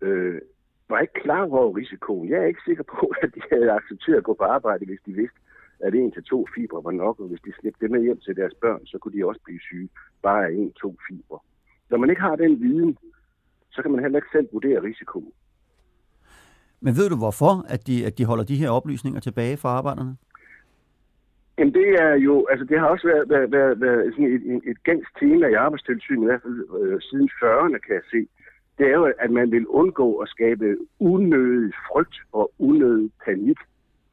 øh, 0.00 0.40
var 0.88 1.00
ikke 1.00 1.20
klar 1.22 1.42
over 1.50 1.76
risikoen. 1.76 2.28
Jeg 2.28 2.38
er 2.38 2.46
ikke 2.46 2.66
sikker 2.66 2.82
på, 2.82 3.12
at 3.22 3.34
de 3.34 3.40
havde 3.52 3.72
accepteret 3.72 4.16
at 4.16 4.24
gå 4.24 4.34
på 4.34 4.44
arbejde, 4.44 4.86
hvis 4.86 5.00
de 5.06 5.12
vidste, 5.12 5.40
at 5.80 5.94
en 5.94 6.12
til 6.12 6.24
to 6.24 6.46
fibre 6.54 6.84
var 6.84 6.90
nok, 6.90 7.20
og 7.20 7.28
hvis 7.28 7.40
de 7.40 7.52
slæbte 7.60 7.80
det 7.80 7.90
med 7.90 8.02
hjem 8.02 8.20
til 8.20 8.36
deres 8.36 8.54
børn, 8.54 8.86
så 8.86 8.98
kunne 8.98 9.18
de 9.18 9.26
også 9.26 9.40
blive 9.44 9.60
syge 9.60 9.88
bare 10.22 10.46
af 10.46 10.52
en, 10.52 10.72
to 10.72 10.96
fibre. 11.08 11.38
Når 11.90 11.98
man 11.98 12.10
ikke 12.10 12.22
har 12.22 12.36
den 12.36 12.60
viden, 12.60 12.98
så 13.76 13.82
kan 13.82 13.90
man 13.90 14.02
heller 14.02 14.18
ikke 14.18 14.34
selv 14.36 14.48
vurdere 14.52 14.82
risikoen. 14.82 15.32
Men 16.80 16.96
ved 16.98 17.08
du 17.08 17.16
hvorfor, 17.16 17.54
at 17.74 17.86
de, 17.86 18.06
at 18.06 18.18
de 18.18 18.24
holder 18.24 18.44
de 18.44 18.56
her 18.56 18.70
oplysninger 18.70 19.20
tilbage 19.20 19.56
fra 19.56 19.68
arbejderne? 19.68 20.16
Jamen 21.58 21.74
det 21.74 21.88
er 21.88 22.14
jo, 22.14 22.46
altså 22.50 22.64
det 22.64 22.78
har 22.80 22.86
også 22.86 23.06
været, 23.06 23.28
været, 23.28 23.52
været, 23.52 23.80
været 23.80 24.14
sådan 24.14 24.32
et, 24.36 24.42
et, 24.54 24.62
et 24.70 24.82
gængs 24.84 25.08
tema 25.20 25.46
i 25.46 25.54
arbejdstilsynet, 25.54 26.22
i 26.22 26.24
hvert 26.24 26.42
fald 26.42 26.58
øh, 26.80 27.00
siden 27.00 27.28
40'erne 27.42 27.78
kan 27.84 27.94
jeg 27.94 28.06
se. 28.10 28.20
Det 28.78 28.86
er 28.86 28.96
jo, 29.00 29.12
at 29.18 29.30
man 29.30 29.50
vil 29.50 29.66
undgå 29.66 30.16
at 30.16 30.28
skabe 30.28 30.76
unødig 31.00 31.72
frygt 31.88 32.16
og 32.32 32.52
unødig 32.58 33.10
panik. 33.24 33.58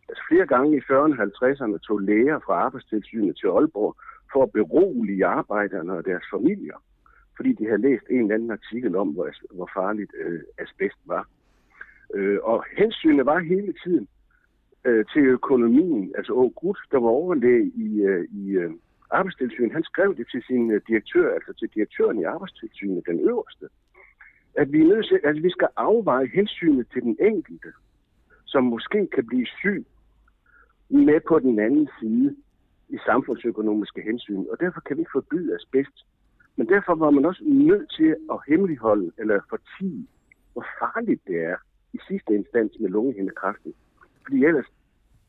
Altså 0.10 0.24
flere 0.29 0.48
gange 0.48 0.77
i 0.77 0.79
40'erne 0.79 1.15
og 1.22 1.50
50'erne 1.50 1.77
tog 1.77 2.00
læger 2.00 2.39
fra 2.46 2.53
arbejdstilsynet 2.53 3.37
til 3.37 3.48
Aalborg 3.48 3.96
for 4.31 4.44
at 4.44 4.51
berolige 4.51 5.25
arbejderne 5.25 5.94
og 5.94 6.05
deres 6.05 6.25
familier 6.33 6.77
fordi 7.35 7.53
de 7.53 7.65
havde 7.65 7.81
læst 7.81 8.03
en 8.09 8.22
eller 8.22 8.35
anden 8.35 8.51
artikel 8.51 8.96
om, 8.96 9.09
hvor, 9.09 9.29
hvor 9.51 9.69
farligt 9.74 10.11
øh, 10.24 10.41
asbest 10.57 11.00
var. 11.05 11.27
Øh, 12.13 12.39
og 12.43 12.65
hensynet 12.77 13.25
var 13.25 13.39
hele 13.39 13.74
tiden 13.83 14.07
øh, 14.85 15.05
til 15.13 15.22
økonomien. 15.22 16.13
Altså 16.17 16.33
Åge 16.33 16.51
Gut, 16.51 16.77
der 16.91 17.00
var 17.00 17.09
overlæge 17.09 17.72
i, 17.75 18.01
øh, 18.01 18.27
i 18.31 18.50
øh, 18.50 18.72
arbejdstilsynet, 19.11 19.72
han 19.72 19.83
skrev 19.83 20.17
det 20.17 20.27
til 20.31 20.43
sin 20.48 20.72
øh, 20.72 20.81
direktør, 20.87 21.33
altså 21.33 21.53
til 21.53 21.69
direktøren 21.75 22.19
i 22.19 22.24
arbejdstilsynet, 22.24 23.05
den 23.05 23.19
øverste, 23.19 23.69
at 24.55 24.72
vi, 24.72 24.79
er 24.81 24.87
nødt 24.87 25.07
til, 25.07 25.19
at 25.24 25.43
vi 25.43 25.50
skal 25.50 25.67
afveje 25.75 26.27
hensynet 26.33 26.87
til 26.93 27.01
den 27.01 27.17
enkelte, 27.19 27.72
som 28.46 28.63
måske 28.63 29.07
kan 29.15 29.25
blive 29.25 29.46
syg 29.46 29.85
med 30.89 31.19
på 31.27 31.39
den 31.39 31.59
anden 31.59 31.89
side 32.00 32.35
i 32.89 32.98
samfundsøkonomiske 33.05 34.01
hensyn. 34.01 34.46
Og 34.51 34.59
derfor 34.59 34.79
kan 34.81 34.98
vi 34.98 35.01
ikke 35.01 35.11
forbyde 35.11 35.55
asbest 35.55 36.05
men 36.55 36.68
derfor 36.68 36.96
var 36.96 37.09
man 37.09 37.25
også 37.25 37.44
nødt 37.44 37.92
til 37.98 38.16
at 38.31 38.39
hemmeligholde 38.48 39.11
eller 39.18 39.39
fortige, 39.50 40.07
hvor 40.53 40.66
farligt 40.79 41.22
det 41.27 41.44
er 41.44 41.55
i 41.94 42.00
sidste 42.07 42.33
instans 42.35 42.72
med 42.79 42.89
lungehindekræften. 42.89 43.74
Fordi 44.24 44.46
ellers 44.46 44.66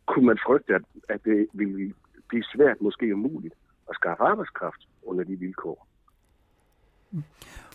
kunne 0.06 0.26
man 0.26 0.38
frygte, 0.46 0.74
at, 0.74 0.82
at 1.08 1.24
det 1.24 1.48
ville 1.52 1.94
blive 2.28 2.44
svært, 2.44 2.80
måske 2.80 3.14
umuligt, 3.14 3.54
at 3.90 3.94
skaffe 3.94 4.22
arbejdskraft 4.22 4.88
under 5.02 5.24
de 5.24 5.36
vilkår. 5.36 5.88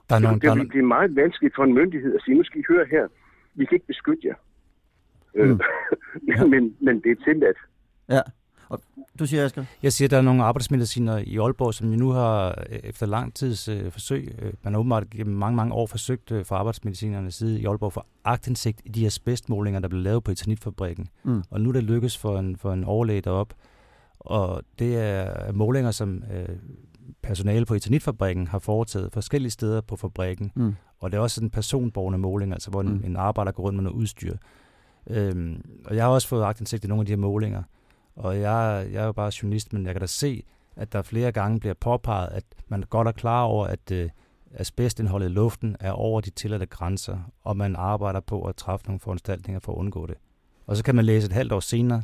Der 0.10 0.16
er 0.16 0.20
nogle, 0.20 0.40
det, 0.40 0.58
det, 0.58 0.74
det 0.74 0.80
er 0.80 0.84
meget 0.84 1.16
vanskeligt 1.16 1.56
for 1.56 1.64
en 1.64 1.74
myndighed 1.74 2.16
at 2.16 2.22
sige, 2.22 2.38
nu 2.38 2.44
skal 2.44 2.60
I 2.60 2.64
høre 2.68 2.86
her, 2.86 3.08
vi 3.54 3.66
kan 3.66 3.76
ikke 3.76 3.88
beskytte 3.88 4.28
jer. 4.28 4.36
Øh, 5.36 5.50
mm. 5.50 5.60
men, 6.54 6.78
men 6.80 7.02
det 7.02 7.12
er 7.12 7.24
tilladt. 7.24 7.58
Ja. 8.10 8.22
Og 8.70 8.82
du 9.20 9.26
siger, 9.26 9.46
Asger? 9.46 9.66
Jeg 9.84 9.94
siger, 9.94 10.08
at 10.08 10.12
der 10.12 10.18
er 10.18 10.22
nogle 10.22 10.44
arbejdsmediciner 10.44 11.18
i 11.18 11.38
Aalborg, 11.38 11.74
som 11.74 11.88
nu 11.88 12.10
har 12.10 12.64
øh, 12.70 12.80
efter 12.84 13.06
lang 13.06 13.34
tids 13.34 13.68
øh, 13.68 13.92
forsøg, 13.92 14.36
øh, 14.42 14.54
man 14.64 14.74
har 14.74 14.80
åbenbart 14.80 15.10
gennem 15.10 15.36
mange, 15.36 15.56
mange 15.56 15.74
år 15.74 15.88
forsøgt 15.88 16.32
øh, 16.32 16.46
fra 16.46 16.56
arbejdsmedicinernes 16.56 17.36
side 17.36 17.60
i 17.60 17.66
Aalborg 17.66 17.94
for 17.94 18.06
agtindsigt 18.24 18.82
i 18.86 18.90
de 18.90 19.06
asbestmålinger, 19.06 19.80
der 19.80 19.88
blev 19.88 20.02
lavet 20.02 20.24
på 20.24 20.32
etanitfabrikken. 20.32 21.08
Mm. 21.24 21.44
Og 21.50 21.62
nu 21.62 21.70
er 21.70 21.74
det 21.74 21.84
lykkes 21.84 22.18
for 22.18 22.40
en, 22.40 22.58
for 22.58 22.74
en 22.74 22.84
overlæge 22.84 23.22
derop. 23.22 23.54
Og 24.20 24.64
det 24.80 24.98
er 24.98 25.52
målinger, 25.52 25.92
som 25.92 26.24
øh, 26.34 26.56
personale 27.22 27.66
på 27.66 27.74
etanitfabrikken 27.74 28.48
har 28.48 28.60
foretaget 28.60 29.14
forskellige 29.14 29.52
steder 29.52 29.82
på 29.82 29.96
fabrikken. 29.96 30.52
Mm. 30.56 30.76
Og 31.00 31.12
det 31.12 31.18
er 31.18 31.22
også 31.22 31.44
en 31.44 31.50
personborgende 31.50 32.20
måling, 32.20 32.54
altså 32.54 32.70
hvor 32.70 32.82
en, 32.82 32.88
mm. 32.88 33.02
en 33.06 33.16
arbejder 33.16 33.52
går 33.52 33.64
rundt 33.64 33.76
med 33.76 33.84
noget 33.84 33.98
udstyr. 33.98 34.36
Øhm, 35.08 35.62
og 35.86 35.96
jeg 35.96 36.04
har 36.04 36.12
også 36.12 36.28
fået 36.28 36.44
agtindsigt 36.44 36.84
i 36.84 36.88
nogle 36.88 37.02
af 37.02 37.06
de 37.06 37.12
her 37.12 37.18
målinger. 37.18 37.64
Og 38.20 38.40
jeg, 38.40 38.88
jeg 38.92 39.02
er 39.02 39.06
jo 39.06 39.12
bare 39.12 39.32
journalist, 39.42 39.74
men 39.74 39.86
jeg 39.86 39.94
kan 39.94 40.02
da 40.02 40.08
se, 40.08 40.44
at 40.76 40.94
der 40.94 41.02
flere 41.02 41.32
gange 41.32 41.60
bliver 41.60 41.74
påpeget, 41.74 42.30
at 42.32 42.44
man 42.68 42.84
godt 42.90 43.08
er 43.08 43.12
klar 43.12 43.44
over, 43.44 43.68
at 43.68 43.92
øh, 43.92 44.10
asbestindholdet 44.54 45.30
i 45.30 45.34
luften 45.34 45.76
er 45.80 45.92
over 45.92 46.22
de 46.22 46.30
tilladte 46.30 46.66
grænser, 46.66 47.20
og 47.44 47.58
man 47.58 47.76
arbejder 47.76 48.20
på 48.20 48.44
at 48.44 48.56
træffe 48.56 48.86
nogle 48.86 49.00
foranstaltninger 49.00 49.60
for 49.60 49.72
at 49.72 49.78
undgå 49.78 50.06
det. 50.06 50.16
Og 50.66 50.78
så 50.78 50.84
kan 50.84 50.96
man 50.96 51.06
læse 51.06 51.26
et 51.26 51.34
halvt 51.34 51.52
år 51.52 51.60
senere, 51.60 52.04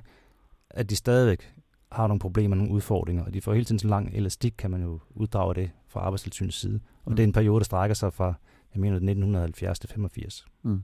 at 0.69 0.89
de 0.89 0.95
stadigvæk 0.95 1.53
har 1.91 2.07
nogle 2.07 2.19
problemer, 2.19 2.55
nogle 2.55 2.71
udfordringer, 2.71 3.25
og 3.25 3.33
de 3.33 3.41
får 3.41 3.53
hele 3.53 3.65
tiden 3.65 3.79
så 3.79 3.87
lang 3.87 4.09
elastik, 4.13 4.53
kan 4.57 4.71
man 4.71 4.81
jo 4.81 4.99
uddrage 5.09 5.55
det 5.55 5.71
fra 5.87 5.99
arbejdstilsynets 5.99 6.59
side. 6.59 6.79
Og 7.05 7.11
mm. 7.11 7.15
det 7.15 7.23
er 7.23 7.27
en 7.27 7.33
periode, 7.33 7.59
der 7.59 7.65
strækker 7.65 7.93
sig 7.93 8.13
fra, 8.13 8.33
jeg 8.73 8.81
mener, 8.81 8.95
1970 8.95 9.79
til 9.79 9.89
85. 9.89 10.45
Mm. 10.63 10.83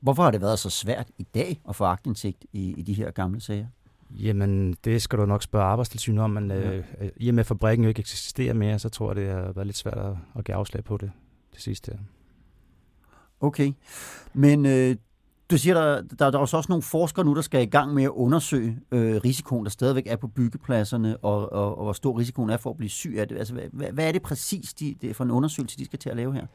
Hvorfor 0.00 0.22
har 0.22 0.30
det 0.30 0.40
været 0.40 0.58
så 0.58 0.70
svært 0.70 1.10
i 1.18 1.22
dag 1.22 1.60
at 1.68 1.76
få 1.76 1.84
agtindsigt 1.84 2.44
i, 2.52 2.74
i 2.78 2.82
de 2.82 2.92
her 2.92 3.10
gamle 3.10 3.40
sager? 3.40 3.66
Jamen, 4.10 4.72
det 4.84 5.02
skal 5.02 5.18
du 5.18 5.26
nok 5.26 5.42
spørge 5.42 5.64
arbejdstilsynet 5.64 6.24
om, 6.24 6.30
men 6.30 6.50
ja. 6.50 6.76
øh, 6.76 6.84
i 7.16 7.28
og 7.28 7.34
med 7.34 7.40
at 7.40 7.46
fabrikken 7.46 7.84
jo 7.84 7.88
ikke 7.88 8.00
eksisterer 8.00 8.54
mere, 8.54 8.78
så 8.78 8.88
tror 8.88 9.08
jeg, 9.08 9.16
det 9.16 9.28
har 9.28 9.52
været 9.52 9.66
lidt 9.66 9.76
svært 9.76 9.98
at, 9.98 10.12
at 10.38 10.44
give 10.44 10.54
afslag 10.54 10.84
på 10.84 10.96
det, 10.96 11.10
det 11.52 11.60
sidste. 11.60 11.98
Okay, 13.40 13.72
men 14.34 14.66
øh, 14.66 14.96
du 15.50 15.58
siger, 15.58 15.74
der, 15.74 16.02
der, 16.02 16.30
der 16.30 16.38
er 16.38 16.42
også 16.42 16.66
nogle 16.68 16.82
forskere 16.82 17.24
nu, 17.24 17.34
der 17.34 17.42
skal 17.42 17.62
i 17.62 17.66
gang 17.66 17.94
med 17.94 18.04
at 18.04 18.10
undersøge 18.10 18.78
øh, 18.92 19.20
risikoen, 19.24 19.64
der 19.64 19.70
stadigvæk 19.70 20.06
er 20.06 20.16
på 20.16 20.28
byggepladserne, 20.28 21.16
og, 21.16 21.52
og, 21.52 21.78
og 21.78 21.84
hvor 21.84 21.92
stor 21.92 22.18
risikoen 22.18 22.50
er 22.50 22.56
for 22.56 22.70
at 22.70 22.76
blive 22.76 22.90
syg 22.90 23.14
af 23.18 23.28
det. 23.28 23.38
Altså, 23.38 23.54
hvad, 23.54 23.92
hvad 23.92 24.08
er 24.08 24.12
det 24.12 24.22
præcis 24.22 24.74
de, 24.74 24.94
det 25.00 25.16
for 25.16 25.24
en 25.24 25.30
undersøgelse, 25.30 25.78
de 25.78 25.84
skal 25.84 25.98
til 25.98 26.10
at 26.10 26.16
lave 26.16 26.34
her? 26.34 26.46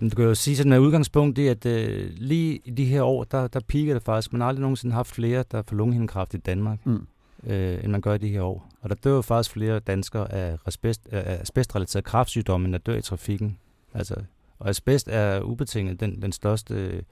Du 0.00 0.16
kan 0.16 0.24
jo 0.24 0.34
sige 0.34 0.56
sådan 0.56 0.70
med 0.70 0.78
udgangspunkt, 0.78 1.36
det 1.36 1.48
at 1.48 1.66
øh, 1.66 2.10
lige 2.16 2.60
i 2.64 2.70
de 2.70 2.84
her 2.84 3.02
år, 3.02 3.24
der, 3.24 3.48
der 3.48 3.60
piker 3.60 3.94
det 3.94 4.02
faktisk. 4.02 4.32
Man 4.32 4.40
har 4.40 4.48
aldrig 4.48 4.60
nogensinde 4.60 4.94
haft 4.94 5.14
flere, 5.14 5.44
der 5.50 5.62
får 5.62 5.76
lungehindekræft 5.76 6.34
i 6.34 6.36
Danmark, 6.36 6.86
mm. 6.86 7.06
øh, 7.46 7.84
end 7.84 7.92
man 7.92 8.00
gør 8.00 8.14
i 8.14 8.18
de 8.18 8.28
her 8.28 8.42
år. 8.42 8.68
Og 8.80 8.88
der 8.88 8.94
dør 8.94 9.14
jo 9.14 9.22
faktisk 9.22 9.50
flere 9.50 9.80
danskere 9.80 10.32
af, 10.32 10.58
asbest, 10.66 11.08
af 11.12 11.40
asbestrelaterede 11.40 12.04
kræftsygdomme, 12.04 12.64
end 12.64 12.72
der 12.72 12.78
dør 12.78 12.96
i 12.96 13.02
trafikken. 13.02 13.58
Altså, 13.94 14.14
og 14.58 14.68
asbest 14.68 15.08
er 15.08 15.40
ubetinget 15.40 16.00
den, 16.00 16.22
den 16.22 16.32
største 16.32 16.74
øh, 16.74 17.02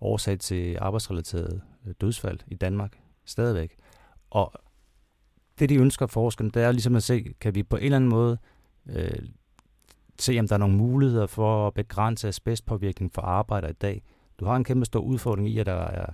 årsag 0.00 0.38
til 0.38 0.78
arbejdsrelateret 0.80 1.60
øh, 1.86 1.94
dødsfald 2.00 2.38
i 2.46 2.54
Danmark. 2.54 2.98
Stadigvæk. 3.24 3.76
Og 4.30 4.52
det, 5.58 5.68
de 5.68 5.76
ønsker 5.76 6.06
forskerne, 6.06 6.50
det 6.50 6.62
er 6.62 6.72
ligesom 6.72 6.96
at 6.96 7.02
se, 7.02 7.34
kan 7.40 7.54
vi 7.54 7.62
på 7.62 7.76
en 7.76 7.82
eller 7.82 7.96
anden 7.96 8.10
måde 8.10 8.38
øh, 8.86 9.18
se, 10.22 10.38
om 10.40 10.48
der 10.48 10.54
er 10.54 10.58
nogle 10.58 10.76
muligheder 10.76 11.26
for 11.26 11.66
at 11.66 11.74
begrænse 11.74 12.28
asbestpåvirkning 12.28 13.14
for 13.14 13.22
arbejder 13.22 13.68
i 13.68 13.72
dag. 13.72 14.02
Du 14.40 14.44
har 14.44 14.56
en 14.56 14.64
kæmpe 14.64 14.84
stor 14.84 15.00
udfordring 15.00 15.48
i, 15.48 15.58
at 15.58 15.66
der 15.66 15.72
er 15.72 16.06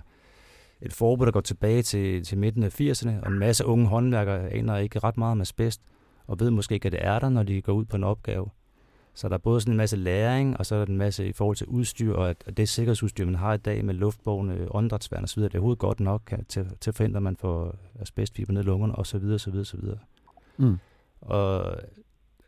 et 0.81 0.93
forbud, 0.93 1.25
der 1.25 1.31
går 1.31 1.41
tilbage 1.41 1.81
til, 1.81 2.23
til 2.23 2.37
midten 2.37 2.63
af 2.63 2.81
80'erne, 2.81 3.11
og 3.21 3.31
en 3.31 3.39
masse 3.39 3.65
unge 3.65 3.87
håndværkere 3.87 4.49
aner 4.49 4.77
ikke 4.77 4.99
ret 4.99 5.17
meget 5.17 5.31
om 5.31 5.41
asbest, 5.41 5.81
og 6.27 6.39
ved 6.39 6.51
måske 6.51 6.75
ikke, 6.75 6.85
at 6.85 6.91
det 6.91 7.05
er 7.05 7.19
der, 7.19 7.29
når 7.29 7.43
de 7.43 7.61
går 7.61 7.73
ud 7.73 7.85
på 7.85 7.95
en 7.95 8.03
opgave. 8.03 8.49
Så 9.13 9.29
der 9.29 9.33
er 9.33 9.37
både 9.39 9.61
sådan 9.61 9.73
en 9.73 9.77
masse 9.77 9.95
læring, 9.95 10.57
og 10.57 10.65
så 10.65 10.75
er 10.75 10.79
der 10.79 10.85
en 10.85 10.97
masse 10.97 11.27
i 11.27 11.31
forhold 11.31 11.55
til 11.55 11.67
udstyr, 11.67 12.13
og 12.13 12.29
at 12.29 12.57
det 12.57 12.69
sikkerhedsudstyr, 12.69 13.25
man 13.25 13.35
har 13.35 13.53
i 13.53 13.57
dag 13.57 13.85
med 13.85 13.93
luftborgende 13.93 14.67
åndedrætsværn 14.71 15.23
osv., 15.23 15.43
det 15.43 15.53
er 15.53 15.57
overhovedet 15.57 15.79
godt 15.79 15.99
nok 15.99 16.33
til, 16.49 16.67
til 16.81 16.91
at 16.91 16.95
forhindre, 16.95 17.17
at 17.17 17.23
man 17.23 17.35
får 17.35 17.75
asbestfiber 17.99 18.53
ned 18.53 18.61
i 18.61 18.65
lungerne 18.65 18.95
osv. 18.95 19.23
osv., 19.33 19.55
osv. 19.55 19.79
Mm. 20.57 20.77
Og 21.21 21.75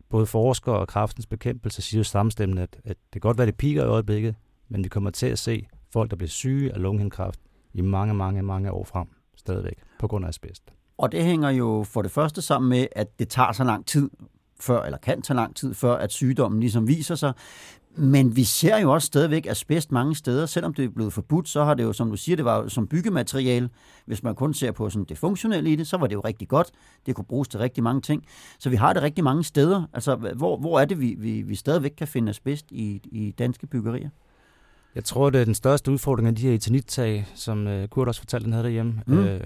både 0.10 0.26
forskere 0.26 0.76
og 0.76 0.88
kraftens 0.88 1.26
bekæmpelse 1.26 1.82
siger 1.82 2.00
jo 2.00 2.04
samstemmende, 2.04 2.62
at, 2.62 2.76
at 2.86 2.98
det 3.14 3.22
kan 3.22 3.22
godt 3.22 3.38
være, 3.38 3.48
det 3.48 3.58
piker 3.58 3.84
i 3.84 3.88
øjeblikket, 3.88 4.36
men 4.70 4.84
vi 4.84 4.90
kommer 4.90 5.10
til 5.10 5.26
at 5.26 5.40
se 5.40 5.68
folk, 5.94 6.10
der 6.12 6.16
bliver 6.16 6.30
syge 6.30 6.74
af 6.74 6.82
lungehindkræft 6.82 7.40
i 7.74 7.82
mange, 7.82 8.14
mange, 8.14 8.44
mange 8.44 8.72
år 8.72 8.84
frem 8.84 9.08
stadigvæk 9.36 9.76
på 10.00 10.08
grund 10.08 10.26
af 10.26 10.30
asbest. 10.30 10.64
Og 10.98 11.12
det 11.12 11.24
hænger 11.24 11.50
jo 11.50 11.86
for 11.88 12.02
det 12.02 12.12
første 12.12 12.42
sammen 12.42 12.70
med, 12.70 12.88
at 12.92 13.20
det 13.20 13.30
tager 13.30 13.52
så 13.52 13.64
lang 13.64 13.86
tid 13.86 14.10
før, 14.60 14.84
eller 14.84 14.98
kan 14.98 15.22
tage 15.22 15.36
lang 15.36 15.56
tid 15.56 15.74
før, 15.74 15.96
at 15.96 16.12
sygdommen 16.12 16.60
ligesom 16.60 16.88
viser 16.88 17.16
sig. 17.16 17.34
Men 18.00 18.36
vi 18.36 18.44
ser 18.44 18.78
jo 18.78 18.94
også 18.94 19.06
stadigvæk 19.06 19.46
asbest 19.46 19.92
mange 19.92 20.16
steder. 20.16 20.46
Selvom 20.46 20.74
det 20.74 20.86
er 20.86 20.90
blevet 20.90 21.14
forbudt, 21.14 21.50
så 21.50 21.64
har 21.64 21.74
det 21.74 21.84
jo, 21.84 21.94
som 21.94 22.10
du 22.10 22.18
siger, 22.18 22.36
det 22.36 22.46
var 22.46 22.58
jo 22.58 22.70
som 22.70 22.88
byggemateriale. 22.88 23.70
Hvis 24.06 24.24
man 24.24 24.36
kun 24.36 24.54
ser 24.54 24.72
på 24.72 24.90
sådan 24.90 25.06
det 25.10 25.18
funktionelle 25.18 25.72
i 25.72 25.76
det, 25.76 25.88
så 25.88 25.98
var 25.98 26.08
det 26.08 26.16
jo 26.16 26.20
rigtig 26.20 26.48
godt. 26.48 26.72
Det 27.06 27.16
kunne 27.16 27.26
bruges 27.26 27.48
til 27.48 27.60
rigtig 27.60 27.84
mange 27.84 28.02
ting. 28.02 28.26
Så 28.60 28.70
vi 28.70 28.76
har 28.76 28.94
det 28.94 29.04
rigtig 29.04 29.24
mange 29.24 29.44
steder. 29.44 29.84
Altså, 29.94 30.16
hvor, 30.16 30.58
hvor 30.58 30.80
er 30.80 30.86
det, 30.86 31.00
vi, 31.00 31.16
vi, 31.18 31.42
vi 31.42 31.56
stadigvæk 31.56 31.94
kan 31.98 32.08
finde 32.08 32.30
asbest 32.30 32.66
i, 32.72 33.02
i 33.12 33.32
danske 33.32 33.68
byggerier? 33.68 34.10
Jeg 34.96 35.04
tror, 35.04 35.30
det 35.30 35.42
er 35.42 35.46
den 35.46 35.56
største 35.56 35.92
udfordring 35.92 36.28
af 36.28 36.36
de 36.36 36.42
her 36.42 36.54
etanittag, 36.54 37.28
som 37.36 37.68
uh, 37.68 37.86
Kurt 37.86 38.08
også 38.08 38.22
fortalte, 38.22 38.44
den 38.44 38.54
havde 38.54 38.64
derhjemme, 38.64 39.02
mm. 39.08 39.18
uh, 39.18 39.40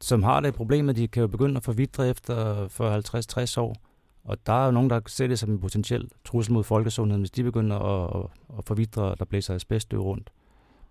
som 0.00 0.22
har 0.22 0.40
det 0.40 0.54
problem, 0.54 0.88
at 0.88 0.96
de 0.96 1.08
kan 1.08 1.20
jo 1.20 1.26
begynde 1.26 1.56
at 1.56 1.64
forvidre 1.64 2.08
efter 2.08 2.68
for 2.68 3.56
50-60 3.58 3.60
år. 3.60 3.91
Og 4.24 4.46
der 4.46 4.52
er 4.52 4.64
jo 4.64 4.70
nogen, 4.70 4.90
der 4.90 5.00
ser 5.06 5.26
det 5.26 5.38
som 5.38 5.50
en 5.50 5.60
potentiel 5.60 6.10
trussel 6.24 6.52
mod 6.52 6.64
folkesundheden, 6.64 7.22
hvis 7.22 7.30
de 7.30 7.42
begynder 7.42 7.78
at, 7.78 8.22
at, 8.22 8.58
at 8.58 8.64
forvidre, 8.64 9.14
der 9.18 9.24
blæser 9.24 9.54
asbeststøv 9.54 10.00
rundt. 10.00 10.30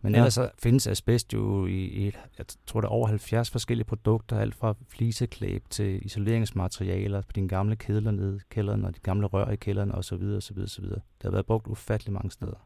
Men 0.01 0.13
ja. 0.13 0.17
ellers 0.17 0.33
så 0.33 0.49
findes 0.59 0.87
asbest 0.87 1.33
jo 1.33 1.65
i, 1.65 1.83
i, 1.83 2.05
jeg 2.37 2.45
tror, 2.67 2.81
der 2.81 2.87
er 2.87 2.91
over 2.91 3.07
70 3.07 3.49
forskellige 3.49 3.85
produkter, 3.85 4.39
alt 4.39 4.55
fra 4.55 4.75
fliseklæb 4.89 5.63
til 5.69 6.05
isoleringsmaterialer 6.05 7.21
på 7.21 7.31
dine 7.35 7.47
gamle 7.47 7.75
kedler 7.75 8.11
nede 8.11 8.37
i 8.37 8.39
kælderen, 8.49 8.85
og 8.85 8.95
de 8.95 8.99
gamle 8.99 9.27
rør 9.27 9.49
i 9.49 9.55
kælderen 9.55 9.91
osv. 9.91 10.23
osv., 10.37 10.59
osv. 10.59 10.85
Det 10.85 11.01
har 11.23 11.31
været 11.31 11.45
brugt 11.45 11.67
ufattelig 11.67 12.13
mange 12.13 12.31
steder. 12.31 12.65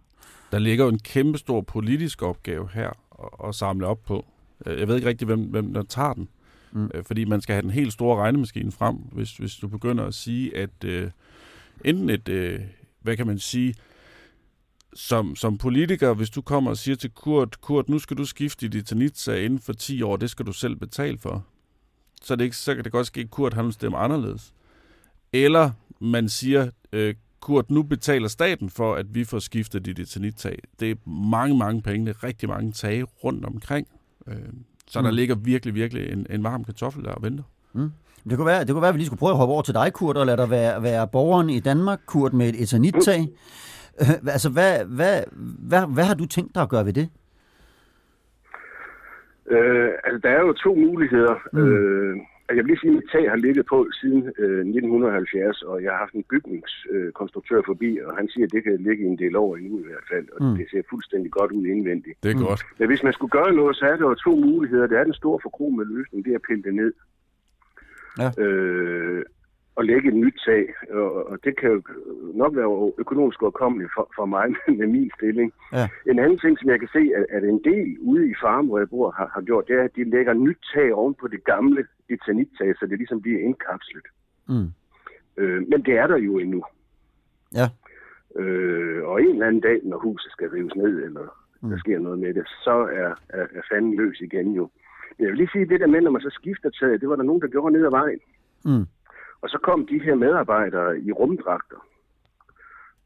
Der 0.52 0.60
ligger 0.60 0.86
jo 0.86 0.92
en 0.92 1.00
kæmpestor 1.00 1.62
politisk 1.62 2.22
opgave 2.22 2.70
her 2.74 2.90
at, 3.24 3.48
at 3.48 3.56
samle 3.56 3.88
op 3.88 4.04
på. 4.04 4.26
Jeg 4.66 4.88
ved 4.88 4.96
ikke 4.96 5.08
rigtig, 5.08 5.26
hvem, 5.26 5.44
hvem 5.44 5.74
der 5.74 5.84
tager 5.84 6.14
den. 6.14 6.30
Mm. 6.76 6.92
Øh, 6.94 7.04
fordi 7.04 7.26
man 7.26 7.42
skal 7.42 7.54
have 7.54 7.62
den 7.62 7.72
helt 7.72 7.94
store 7.94 8.18
regnemaskine 8.18 8.72
frem, 8.72 8.96
hvis, 8.96 9.38
hvis 9.38 9.56
du 9.56 9.68
begynder 9.68 10.06
at 10.06 10.14
sige, 10.14 10.58
at 10.58 10.84
øh, 10.84 11.12
enten 11.86 12.10
et, 12.10 12.30
øh, 12.30 12.60
hvad 13.02 13.18
kan 13.18 13.28
man 13.28 13.40
sige, 13.40 13.76
som, 14.94 15.36
som 15.36 15.58
politiker, 15.58 16.14
hvis 16.14 16.30
du 16.30 16.42
kommer 16.42 16.72
og 16.72 16.78
siger 16.78 16.96
til 16.96 17.10
Kurt, 17.10 17.62
Kurt, 17.62 17.90
nu 17.90 18.00
skal 18.00 18.18
du 18.18 18.26
skifte 18.26 18.68
dit 18.68 18.86
Tanitsa 18.86 19.36
inden 19.36 19.60
for 19.60 19.74
10 19.74 20.02
år, 20.02 20.18
det 20.18 20.30
skal 20.30 20.46
du 20.46 20.54
selv 20.54 20.76
betale 20.76 21.18
for. 21.18 21.46
Så, 22.22 22.34
er 22.34 22.36
det 22.36 22.44
ikke, 22.44 22.58
så 22.58 22.76
kan 22.76 22.84
det 22.84 22.92
godt 22.92 23.08
ske, 23.08 23.22
at 23.22 23.32
Kurt 23.32 23.54
han 23.54 23.72
stemmer 23.72 23.98
anderledes. 23.98 24.54
Eller 25.34 25.72
man 26.00 26.30
siger, 26.30 26.70
øh, 26.92 27.16
Kurt, 27.40 27.72
nu 27.72 27.84
betaler 27.84 28.28
staten 28.28 28.70
for, 28.70 28.96
at 28.96 29.16
vi 29.16 29.24
får 29.24 29.40
skiftet 29.40 29.86
dit 29.86 30.00
etanittag. 30.00 30.60
Det 30.80 30.92
er 30.92 31.10
mange, 31.10 31.58
mange 31.58 31.82
penge, 31.82 32.06
det 32.06 32.16
er 32.16 32.24
rigtig 32.24 32.50
mange 32.50 32.72
tage 32.72 33.04
rundt 33.04 33.46
omkring. 33.46 33.88
Øh, 34.28 34.54
så 34.88 35.00
mm. 35.00 35.04
der 35.04 35.12
ligger 35.12 35.36
virkelig, 35.36 35.76
virkelig 35.76 36.12
en, 36.12 36.28
en 36.30 36.44
varm 36.44 36.64
kartoffel 36.64 37.04
der 37.04 37.12
og 37.12 37.24
venter. 37.24 37.44
Mm. 37.74 37.92
Det 38.30 38.38
kunne, 38.38 38.46
være, 38.46 38.60
det 38.60 38.70
kunne 38.70 38.82
være, 38.82 38.90
at 38.90 38.96
vi 38.96 39.00
lige 39.00 39.06
skulle 39.06 39.20
prøve 39.20 39.32
at 39.32 39.38
hoppe 39.38 39.54
over 39.54 39.62
til 39.62 39.74
dig, 39.74 39.94
Kurt, 39.94 40.18
og 40.18 40.26
lade 40.26 40.38
dig 40.38 40.50
være, 40.50 40.84
være 40.84 41.08
borgeren 41.08 41.50
i 41.50 41.60
Danmark, 41.60 42.00
Kurt, 42.06 42.34
med 42.34 42.50
et 42.50 42.62
etanittag. 42.62 43.22
Mm. 43.22 44.28
altså, 44.36 44.50
hvad, 44.50 44.86
hvad, 44.86 45.24
hvad, 45.70 45.94
hvad 45.94 46.04
har 46.04 46.14
du 46.16 46.26
tænkt 46.26 46.56
dig 46.56 46.64
at 46.64 46.70
gøre 46.70 46.86
ved 46.86 46.94
det? 46.94 47.10
Øh, 49.52 49.90
altså, 50.04 50.20
der 50.24 50.30
er 50.30 50.40
jo 50.40 50.54
to 50.54 50.76
muligheder. 50.76 51.36
Mm. 51.54 51.60
Øh, 51.60 52.18
Altså, 52.48 52.58
jeg 52.58 52.64
vil 52.64 52.72
lige 52.72 52.82
sige, 52.82 52.92
at 52.92 52.96
mit 53.00 53.10
tag 53.12 53.30
har 53.34 53.40
ligget 53.46 53.66
på 53.74 53.80
siden 54.00 54.22
øh, 54.44 54.60
1970, 54.60 55.62
og 55.62 55.84
jeg 55.84 55.92
har 55.92 56.00
haft 56.04 56.14
en 56.14 56.26
bygningskonstruktør 56.34 57.60
øh, 57.62 57.66
forbi, 57.66 57.90
og 58.06 58.12
han 58.20 58.28
siger, 58.30 58.46
at 58.46 58.52
det 58.52 58.64
kan 58.64 58.76
ligge 58.88 59.04
i 59.04 59.08
en 59.14 59.20
del 59.24 59.36
år 59.36 59.56
endnu 59.56 59.80
i 59.80 59.88
hvert 59.90 60.08
fald, 60.12 60.28
og 60.36 60.40
mm. 60.44 60.56
det 60.58 60.66
ser 60.72 60.82
fuldstændig 60.90 61.32
godt 61.32 61.52
ud 61.52 61.66
indvendigt. 61.66 62.18
Det 62.24 62.32
er 62.32 62.36
mm. 62.36 62.46
godt. 62.46 62.62
Men 62.80 62.88
hvis 62.88 63.04
man 63.04 63.14
skulle 63.14 63.36
gøre 63.40 63.54
noget, 63.54 63.76
så 63.76 63.86
er 63.86 63.96
der 63.98 64.06
jo 64.10 64.16
to 64.16 64.36
muligheder. 64.36 64.88
Det 64.88 64.98
er 64.98 65.04
den 65.04 65.22
store 65.22 65.40
forkrog 65.44 65.74
med 65.74 65.86
løsning, 65.86 66.26
det 66.26 66.32
er 66.32 66.36
at 66.42 66.48
pille 66.48 66.64
det 66.64 66.76
ned. 66.82 66.94
Ja. 68.22 68.30
Øh, 68.44 69.24
at 69.78 69.86
lægge 69.86 70.08
et 70.10 70.16
nyt 70.16 70.42
tag, 70.46 70.64
og, 71.32 71.38
det 71.44 71.60
kan 71.60 71.70
jo 71.72 71.82
nok 72.34 72.56
være 72.56 72.92
økonomisk 72.98 73.42
overkommeligt 73.42 73.92
for, 73.96 74.12
for 74.16 74.26
mig 74.26 74.48
med 74.80 74.88
min 74.88 75.12
stilling. 75.18 75.54
Ja. 75.74 75.88
En 76.12 76.20
anden 76.20 76.40
ting, 76.40 76.60
som 76.60 76.70
jeg 76.70 76.80
kan 76.80 76.90
se, 76.98 77.04
at, 77.18 77.26
at 77.30 77.44
en 77.44 77.62
del 77.64 77.98
ude 78.00 78.30
i 78.30 78.36
farmen, 78.44 78.68
hvor 78.70 78.80
jeg 78.80 78.90
bor, 78.90 79.12
har, 79.12 79.32
har 79.34 79.42
gjort, 79.42 79.68
det 79.68 79.76
er, 79.76 79.84
at 79.84 79.96
de 79.96 80.10
lægger 80.10 80.34
nyt 80.34 80.62
tag 80.74 80.94
oven 80.94 81.16
på 81.22 81.28
det 81.28 81.44
gamle 81.44 81.86
etanittag, 82.10 82.76
så 82.80 82.86
det 82.90 82.98
ligesom 82.98 83.22
bliver 83.22 83.40
indkapslet. 83.40 84.08
Mm. 84.50 84.70
Øh, 85.38 85.68
men 85.70 85.86
det 85.86 85.98
er 85.98 86.08
der 86.08 86.18
jo 86.18 86.40
endnu. 86.40 86.64
Ja. 87.54 87.68
Øh, 88.42 89.04
og 89.04 89.22
en 89.22 89.30
eller 89.30 89.48
anden 89.48 89.62
dag, 89.62 89.80
når 89.84 89.98
huset 89.98 90.32
skal 90.32 90.50
rives 90.50 90.76
ned, 90.76 91.04
eller 91.04 91.26
mm. 91.62 91.70
der 91.70 91.78
sker 91.78 92.00
noget 92.00 92.20
med 92.20 92.34
det, 92.34 92.48
så 92.64 92.72
er, 92.72 93.12
er, 93.30 93.46
er 93.58 93.62
fanden 93.72 93.96
løs 93.96 94.22
igen 94.22 94.54
jo. 94.54 94.70
Jeg 95.20 95.28
vil 95.28 95.38
lige 95.38 95.50
sige, 95.52 95.66
det 95.66 95.80
der 95.80 95.88
med, 95.88 96.02
når 96.02 96.12
man 96.12 96.22
så 96.22 96.30
skifter 96.30 96.70
taget, 96.70 97.02
det 97.02 97.10
var 97.10 97.16
der 97.16 97.24
nogen, 97.24 97.42
der 97.42 97.48
gjorde 97.48 97.74
ned 97.74 97.86
ad 97.86 97.92
vejen. 97.92 98.20
Mm. 98.66 98.86
Og 99.46 99.50
så 99.50 99.60
kom 99.68 99.88
de 99.88 100.00
her 100.06 100.16
medarbejdere 100.16 101.00
i 101.00 101.12
rumdragter. 101.12 101.80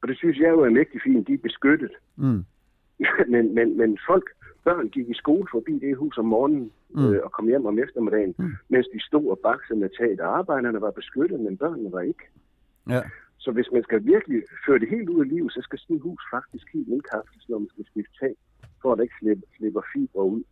Og 0.02 0.08
det 0.08 0.17
synes 0.17 0.38
jeg 0.38 0.49
jo 0.49 0.60
er 0.63 0.69
mægtig 0.69 1.02
fint. 1.04 1.28
De 1.28 1.34
er 1.34 1.47
beskyttet. 1.49 1.91
Mm. 2.15 2.45
men, 3.34 3.56
men, 3.56 3.78
men 3.78 3.99
folk, 4.08 4.30
børn 4.63 4.89
gik 4.89 5.10
i 5.10 5.13
skole 5.13 5.47
forbi 5.52 5.73
det 5.80 5.97
hus 5.97 6.17
om 6.17 6.25
morgenen 6.25 6.71
mm. 6.89 7.13
øh, 7.13 7.19
og 7.23 7.32
kom 7.32 7.47
hjem 7.47 7.65
om 7.65 7.80
eftermiddagen, 7.80 8.36
mm. 8.38 8.52
mens 8.69 8.88
de 8.93 8.99
stod 9.08 9.25
og 9.34 9.39
baksede 9.43 9.80
med 9.80 9.89
taget. 9.99 10.19
Arbejderne 10.19 10.82
var 10.82 10.91
beskyttet, 10.91 11.39
men 11.39 11.58
børnene 11.58 11.91
var 11.91 12.02
ikke. 12.02 12.25
Ja. 12.89 13.02
Så 13.38 13.52
hvis 13.52 13.69
man 13.73 13.84
skal 13.84 14.06
virkelig 14.06 14.43
føre 14.65 14.80
det 14.80 14.89
helt 14.89 15.10
ud 15.10 15.19
af 15.21 15.30
livet, 15.30 15.52
så 15.54 15.62
skal 15.63 15.80
sådan 15.80 15.95
et 15.95 16.02
hus 16.02 16.23
faktisk 16.34 16.65
helt 16.73 16.88
indkastes, 16.88 17.49
når 17.49 17.60
man 17.60 17.69
skal 17.69 17.86
skifte 17.86 18.13
tag, 18.19 18.36
for 18.82 18.91
at 18.91 18.97
der 18.97 19.04
ikke 19.04 19.19
slipper, 19.19 19.47
slipper 19.58 19.82
fibre 19.93 20.23
ud. 20.23 20.43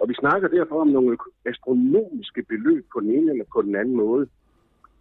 Og 0.00 0.08
vi 0.08 0.14
snakker 0.14 0.48
derfor 0.48 0.80
om 0.80 0.88
nogle 0.88 1.18
astronomiske 1.44 2.42
beløb 2.42 2.84
på 2.92 3.00
den 3.00 3.10
ene 3.10 3.30
eller 3.32 3.44
på 3.54 3.62
den 3.62 3.76
anden 3.76 3.96
måde. 3.96 4.28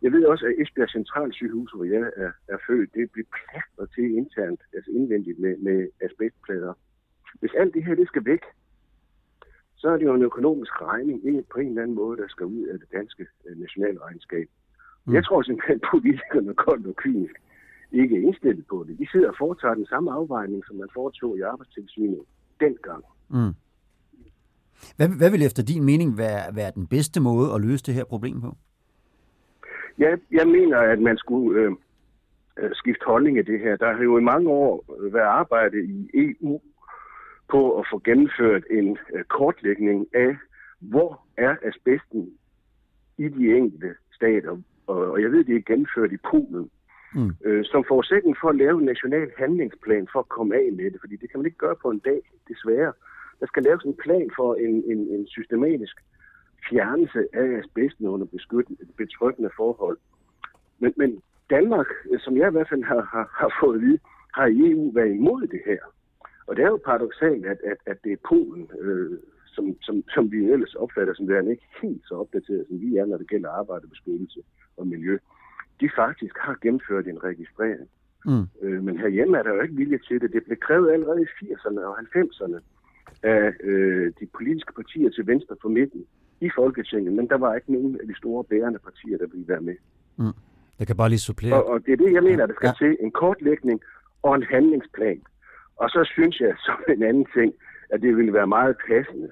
Jeg 0.02 0.12
ved 0.12 0.26
også, 0.26 0.46
at 0.46 0.54
Esbjerg 0.62 0.90
Centralsygehus, 0.90 1.72
hvor 1.76 1.84
jeg 1.84 2.12
er, 2.18 2.32
er 2.48 2.58
født, 2.68 2.94
det 2.94 3.12
bliver 3.12 3.30
plastret 3.38 3.90
til 3.96 4.06
internt, 4.22 4.62
altså 4.76 4.92
indvendigt 4.92 5.40
med, 5.40 5.58
med 5.58 5.88
asbestplader. 6.02 6.74
Hvis 7.40 7.54
alt 7.62 7.74
det 7.74 7.86
her 7.86 7.96
det 7.96 8.08
skal 8.08 8.26
væk, 8.26 8.44
så 9.76 9.88
er 9.90 9.98
det 9.98 10.06
jo 10.06 10.14
en 10.14 10.30
økonomisk 10.32 10.82
regning 10.82 11.48
på 11.54 11.60
en 11.60 11.68
eller 11.68 11.82
anden 11.82 11.96
måde, 11.96 12.18
der 12.22 12.28
skal 12.28 12.46
ud 12.46 12.64
af 12.72 12.80
det 12.80 12.88
danske 12.92 13.26
øh, 13.46 13.60
nationalregnskab. 13.60 14.48
Mm. 15.06 15.14
Jeg 15.14 15.26
tror 15.26 15.42
simpelthen, 15.42 15.76
at 15.84 15.88
politikerne 15.94 16.54
koldt 16.54 16.88
og 16.88 16.96
kynisk 16.96 17.36
ikke 17.92 18.16
er 18.18 18.22
indstillet 18.22 18.66
på 18.70 18.86
det. 18.88 19.00
De 19.00 19.08
sidder 19.12 19.30
og 19.30 19.36
foretager 19.38 19.74
den 19.74 19.86
samme 19.86 20.12
afvejning, 20.12 20.66
som 20.68 20.76
man 20.76 20.90
foretog 20.94 21.38
i 21.38 21.42
arbejdstilsynet 21.42 22.22
dengang. 22.60 23.04
Mm. 23.30 23.54
Hvad, 24.98 25.08
hvad 25.18 25.32
vil 25.32 25.46
efter 25.46 25.64
din 25.64 25.84
mening 25.84 26.18
være, 26.18 26.56
være 26.56 26.72
den 26.76 26.88
bedste 26.88 27.20
måde 27.20 27.54
at 27.54 27.62
løse 27.62 27.84
det 27.84 27.94
her 27.94 28.04
problem 28.04 28.42
på? 28.42 28.58
Ja, 30.02 30.16
jeg 30.32 30.48
mener, 30.48 30.78
at 30.78 31.00
man 31.00 31.18
skulle 31.18 31.62
øh, 31.62 31.72
øh, 32.60 32.70
skifte 32.74 33.06
holdning 33.06 33.38
i 33.38 33.42
det 33.42 33.60
her. 33.60 33.76
Der 33.76 33.94
har 33.94 34.04
jo 34.04 34.18
i 34.18 34.22
mange 34.22 34.50
år 34.50 34.86
været 35.12 35.32
arbejde 35.42 35.78
i 35.84 36.10
EU 36.14 36.62
på 37.50 37.80
at 37.80 37.86
få 37.92 38.02
gennemført 38.06 38.64
en 38.72 38.98
øh, 39.14 39.24
kortlægning 39.24 40.08
af, 40.14 40.36
hvor 40.80 41.22
er 41.38 41.56
asbesten 41.64 42.30
i 43.18 43.28
de 43.28 43.56
enkelte 43.58 43.96
stater. 44.16 44.58
Og, 44.88 45.12
og 45.12 45.22
jeg 45.22 45.32
ved, 45.32 45.44
det 45.44 45.56
er 45.56 45.70
gennemført 45.72 46.12
i 46.12 46.18
Polen. 46.32 46.70
Mm. 47.16 47.32
Øh, 47.46 47.66
som 47.66 47.86
forudsætning 47.88 48.38
for 48.42 48.50
at 48.50 48.56
lave 48.56 48.78
en 48.80 48.86
national 48.86 49.32
handlingsplan 49.38 50.08
for 50.12 50.20
at 50.20 50.30
komme 50.30 50.56
af 50.56 50.68
med 50.72 50.92
det, 50.92 51.00
fordi 51.02 51.16
det 51.16 51.30
kan 51.30 51.40
man 51.40 51.46
ikke 51.46 51.58
gøre 51.58 51.76
på 51.82 51.90
en 51.90 52.00
dag, 52.00 52.22
desværre. 52.48 52.94
Der 53.40 53.48
skal 53.48 53.64
laves 53.64 53.84
en 53.84 53.98
plan 54.04 54.30
for 54.36 54.56
en, 54.56 54.84
en, 54.92 55.00
en 55.16 55.28
systematisk 55.28 55.96
fjernelse 56.72 57.20
af 57.34 57.46
asbesten 57.60 58.06
under 58.08 58.28
betryggende 58.98 59.52
forhold. 59.58 59.98
Men, 60.80 60.94
men 60.98 61.22
Danmark, 61.50 61.88
som 62.20 62.38
jeg 62.38 62.48
i 62.48 62.52
hvert 62.52 62.70
fald 62.70 62.84
har, 62.84 63.02
har, 63.14 63.28
har 63.40 63.52
fået 63.62 63.76
at 63.76 63.82
vide, 63.82 64.00
har 64.34 64.46
i 64.46 64.72
EU 64.72 64.92
været 64.92 65.16
imod 65.16 65.48
det 65.48 65.62
her. 65.66 65.82
Og 66.48 66.56
det 66.56 66.64
er 66.64 66.68
jo 66.68 66.80
paradoxalt, 66.86 67.46
at, 67.46 67.58
at, 67.72 67.78
at 67.86 67.98
det 68.04 68.12
er 68.12 68.26
Polen, 68.30 68.72
øh, 68.80 69.20
som, 69.46 69.66
som, 69.82 70.04
som 70.10 70.32
vi 70.32 70.38
ellers 70.54 70.76
opfatter 70.76 71.14
som 71.14 71.28
værende 71.28 71.52
ikke 71.52 71.68
helt 71.82 72.04
så 72.06 72.14
opdateret, 72.16 72.66
som 72.68 72.82
vi 72.82 72.96
er, 72.98 73.06
når 73.06 73.18
det 73.18 73.30
gælder 73.30 73.50
arbejderbeskyttelse 73.50 74.40
og 74.78 74.88
miljø. 74.88 75.18
De 75.82 75.90
faktisk 75.96 76.36
har 76.38 76.58
gennemført 76.62 77.08
en 77.08 77.24
registrering. 77.24 77.90
Mm. 78.26 78.46
Øh, 78.62 78.84
men 78.84 78.98
herhjemme 78.98 79.38
er 79.38 79.44
der 79.44 79.54
jo 79.54 79.62
ikke 79.62 79.76
vilje 79.76 80.00
til 80.08 80.22
det. 80.22 80.34
Det 80.34 80.44
blev 80.44 80.58
krævet 80.58 80.92
allerede 80.92 81.22
i 81.22 81.26
80'erne 81.26 81.80
og 81.80 82.00
90'erne 82.00 82.60
af 83.24 83.54
øh, 83.64 84.14
de 84.20 84.26
politiske 84.38 84.74
partier 84.74 85.10
til 85.10 85.28
venstre 85.28 85.56
for 85.62 85.70
midten 85.70 86.06
i 86.42 86.50
Folketinget, 86.56 87.14
men 87.14 87.30
der 87.30 87.38
var 87.38 87.56
ikke 87.56 87.74
nogen 87.74 88.00
af 88.02 88.08
de 88.08 88.18
store 88.18 88.44
bærende 88.44 88.80
partier, 88.80 89.18
der 89.18 89.28
ville 89.28 89.48
være 89.48 89.62
med. 89.62 89.76
Mm. 90.18 90.34
Jeg 90.80 90.88
kan 90.88 90.98
bare 90.98 91.10
lige 91.10 91.20
supplere. 91.20 91.54
Og, 91.54 91.70
og 91.70 91.86
det 91.86 91.92
er 91.94 91.98
det, 91.98 92.14
jeg 92.14 92.24
mener, 92.24 92.46
der 92.46 92.54
skal 92.54 92.74
ja. 92.82 92.88
til. 92.88 92.98
En 93.00 93.12
kortlægning 93.12 93.82
og 94.24 94.36
en 94.36 94.44
handlingsplan. 94.44 95.22
Og 95.76 95.90
så 95.90 96.10
synes 96.14 96.40
jeg, 96.40 96.54
som 96.66 96.78
en 96.90 97.04
anden 97.04 97.28
ting, 97.38 97.54
at 97.90 98.02
det 98.02 98.18
ville 98.18 98.34
være 98.34 98.48
meget 98.48 98.76
passende, 98.88 99.30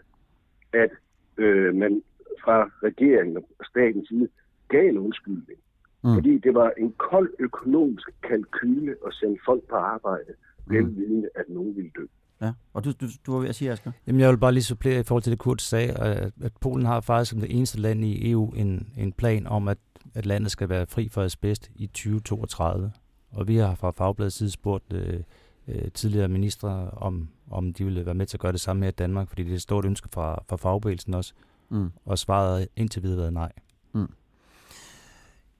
at 0.73 0.91
øh, 1.37 1.75
man 1.75 2.01
fra 2.43 2.71
regeringen 2.83 3.37
og 3.37 3.65
statens 3.65 4.07
side 4.07 4.27
gav 4.69 4.89
en 4.89 4.97
undskyldning. 4.97 5.59
Mm. 6.03 6.13
Fordi 6.13 6.37
det 6.37 6.53
var 6.53 6.71
en 6.77 6.91
kold 6.91 7.33
økonomisk 7.39 8.09
kalkyle 8.23 8.95
at 9.07 9.13
sende 9.13 9.37
folk 9.45 9.63
på 9.69 9.75
arbejde, 9.75 10.33
mm. 10.67 10.73
velvidende, 10.73 11.29
at 11.35 11.49
nogen 11.49 11.75
ville 11.75 11.91
dø. 11.97 12.05
Ja, 12.41 12.51
og 12.73 12.83
du, 12.83 12.91
du, 12.91 13.07
du 13.25 13.33
var 13.33 13.39
ved 13.39 13.49
at 13.49 13.55
sige, 13.55 13.71
Asger? 13.71 13.91
Jamen, 14.07 14.21
jeg 14.21 14.29
vil 14.29 14.37
bare 14.37 14.51
lige 14.51 14.63
supplere 14.63 14.99
i 14.99 15.03
forhold 15.03 15.23
til 15.23 15.31
det, 15.31 15.39
Kurt 15.39 15.61
sagde, 15.61 15.91
at, 15.91 16.31
at 16.41 16.51
Polen 16.61 16.85
har 16.85 17.01
faktisk 17.01 17.31
som 17.31 17.39
det 17.39 17.55
eneste 17.55 17.79
land 17.79 18.05
i 18.05 18.31
EU 18.31 18.49
en, 18.49 18.87
en 18.97 19.11
plan 19.11 19.47
om, 19.47 19.67
at, 19.67 19.77
at 20.13 20.25
landet 20.25 20.51
skal 20.51 20.69
være 20.69 20.87
fri 20.87 21.09
for 21.09 21.21
asbest 21.21 21.71
i 21.75 21.87
2032. 21.87 22.91
Og 23.31 23.47
vi 23.47 23.55
har 23.55 23.75
fra 23.75 23.91
Fagbladets 23.91 24.35
side 24.35 24.51
spurgt 24.51 24.93
øh, 24.93 25.19
øh, 25.67 25.91
tidligere 25.91 26.27
ministre, 26.27 26.89
om, 26.91 27.29
om 27.51 27.73
de 27.73 27.83
ville 27.83 28.05
være 28.05 28.15
med 28.15 28.25
til 28.25 28.37
at 28.37 28.41
gøre 28.41 28.51
det 28.51 28.61
samme 28.61 28.83
her 28.83 28.89
i 28.89 28.95
Danmark, 28.95 29.27
fordi 29.27 29.43
det 29.43 29.51
er 29.51 29.55
et 29.55 29.61
stort 29.61 29.85
ønske 29.85 30.09
fra, 30.13 30.43
fra 30.49 30.55
fagbevægelsen 30.55 31.13
også. 31.13 31.33
Mm. 31.69 31.91
Og 32.05 32.19
svaret 32.19 32.67
indtil 32.75 33.03
videre 33.03 33.17
været 33.17 33.33
nej. 33.33 33.51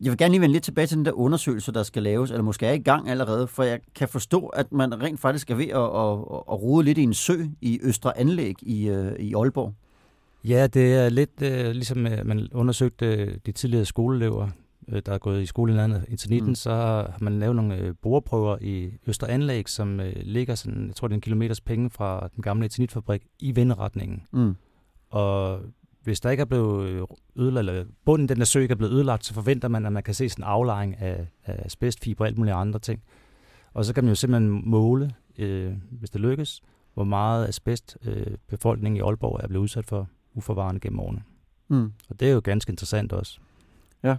Jeg 0.01 0.11
vil 0.11 0.17
gerne 0.17 0.31
lige 0.31 0.41
vende 0.41 0.53
lidt 0.53 0.63
tilbage 0.63 0.87
til 0.87 0.97
den 0.97 1.05
der 1.05 1.11
undersøgelse, 1.11 1.71
der 1.71 1.83
skal 1.83 2.03
laves, 2.03 2.31
eller 2.31 2.43
måske 2.43 2.65
er 2.65 2.73
i 2.73 2.77
gang 2.77 3.09
allerede, 3.09 3.47
for 3.47 3.63
jeg 3.63 3.79
kan 3.95 4.07
forstå, 4.07 4.47
at 4.47 4.71
man 4.71 5.01
rent 5.01 5.19
faktisk 5.19 5.51
er 5.51 5.55
ved 5.55 5.67
at, 5.67 5.75
at, 5.75 6.41
at 6.51 6.61
rode 6.61 6.85
lidt 6.85 6.97
i 6.97 7.03
en 7.03 7.13
sø 7.13 7.45
i 7.61 7.79
Østre 7.83 8.17
Anlæg 8.17 8.55
i, 8.61 8.89
uh, 8.91 9.11
i 9.19 9.33
Aalborg. 9.33 9.73
Ja, 10.43 10.67
det 10.67 10.93
er 10.93 11.09
lidt 11.09 11.41
uh, 11.41 11.71
ligesom 11.71 12.05
uh, 12.05 12.27
man 12.27 12.47
undersøgte 12.53 13.39
de 13.45 13.51
tidligere 13.51 13.85
skoleelever, 13.85 14.49
der 15.05 15.13
er 15.13 15.17
gået 15.17 15.41
i 15.41 15.45
skole 15.45 15.73
i 15.73 15.75
landet 15.75 16.05
i 16.07 16.29
19, 16.29 16.49
mm. 16.49 16.55
så 16.55 16.71
har 16.71 17.17
man 17.21 17.39
lavet 17.39 17.55
nogle 17.55 17.89
uh, 17.89 17.95
boreprøver 18.01 18.57
i 18.61 18.89
Østre 19.07 19.29
Anlæg, 19.29 19.69
som 19.69 20.01
ligger 20.15 20.55
sådan, 20.55 20.87
jeg 20.87 20.95
tror 20.95 21.07
det 21.07 21.13
er 21.13 21.17
en 21.17 21.21
kilometers 21.21 21.61
penge 21.61 21.89
fra 21.89 22.29
den 22.35 22.41
gamle 22.41 22.65
etanitfabrik 22.65 23.21
i 23.39 23.51
vindretningen. 23.51 24.23
Mm. 24.31 24.55
Og 25.09 25.59
hvis 26.09 26.19
der 26.19 26.29
ikke 26.29 26.41
er 26.41 26.45
blevet 26.45 26.89
øh, 26.89 27.01
ødelagt, 27.35 27.69
eller 27.69 27.85
bunden 28.05 28.29
den 28.29 28.37
der 28.37 28.45
sø 28.45 28.59
ikke 28.59 28.71
er 28.71 28.75
blevet 28.75 28.93
ødelagt, 28.93 29.25
så 29.25 29.33
forventer 29.33 29.67
man, 29.67 29.85
at 29.85 29.93
man 29.93 30.03
kan 30.03 30.13
se 30.13 30.29
sådan 30.29 30.43
en 30.43 30.49
aflejring 30.49 31.01
af, 31.01 31.27
af 31.45 31.65
asbestfiber 31.65 32.23
og 32.23 32.27
alt 32.27 32.37
muligt 32.37 32.55
andre 32.55 32.79
ting. 32.79 33.03
Og 33.73 33.85
så 33.85 33.93
kan 33.93 34.03
man 34.03 34.11
jo 34.11 34.15
simpelthen 34.15 34.69
måle, 34.69 35.13
øh, 35.37 35.73
hvis 35.91 36.09
det 36.09 36.21
lykkes, 36.21 36.61
hvor 36.93 37.03
meget 37.03 37.47
asbest 37.47 37.97
øh, 38.05 38.37
befolkningen 38.47 38.97
i 38.97 38.99
Aalborg 38.99 39.39
er 39.43 39.47
blevet 39.47 39.63
udsat 39.63 39.85
for 39.85 40.07
uforvarende 40.33 40.79
gennem 40.79 40.99
årene. 40.99 41.23
Mm. 41.67 41.91
Og 42.09 42.19
det 42.19 42.29
er 42.29 42.33
jo 42.33 42.41
ganske 42.43 42.69
interessant 42.69 43.13
også. 43.13 43.39
Ja, 44.03 44.17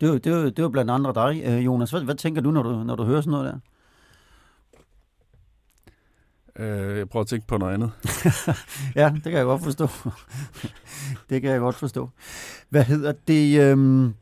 det 0.00 0.06
er 0.06 0.10
jo, 0.10 0.18
det 0.18 0.26
er 0.26 0.36
jo, 0.36 0.44
det 0.44 0.58
er 0.58 0.62
jo 0.62 0.68
blandt 0.68 0.90
andre 0.90 1.12
dig, 1.14 1.42
øh, 1.44 1.64
Jonas. 1.64 1.90
Hvad, 1.90 2.02
hvad 2.02 2.14
tænker 2.14 2.42
du, 2.42 2.50
når 2.50 2.62
du, 2.62 2.84
når 2.84 2.96
du 2.96 3.04
hører 3.04 3.20
sådan 3.20 3.30
noget 3.30 3.52
der? 3.52 3.58
Øh, 6.58 6.98
jeg 6.98 7.08
prøver 7.08 7.22
at 7.22 7.26
tænke 7.26 7.46
på 7.46 7.58
noget 7.58 7.74
andet. 7.74 7.90
ja, 9.00 9.12
det 9.14 9.22
kan 9.22 9.32
jeg 9.32 9.44
godt 9.44 9.62
forstå. 9.62 9.86
det 11.30 11.42
kan 11.42 11.50
jeg 11.50 11.60
godt 11.60 11.76
forstå. 11.76 12.10
Hvad 12.68 12.84
hedder 12.84 13.12
det? 13.28 13.60
Øhm, 13.60 14.14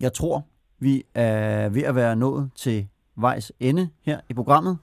jeg 0.00 0.12
tror, 0.12 0.46
vi 0.78 1.02
er 1.14 1.68
ved 1.68 1.82
at 1.82 1.94
være 1.94 2.16
nået 2.16 2.50
til 2.56 2.88
vejs 3.16 3.52
ende 3.60 3.88
her 4.02 4.20
i 4.28 4.34
programmet. 4.34 4.78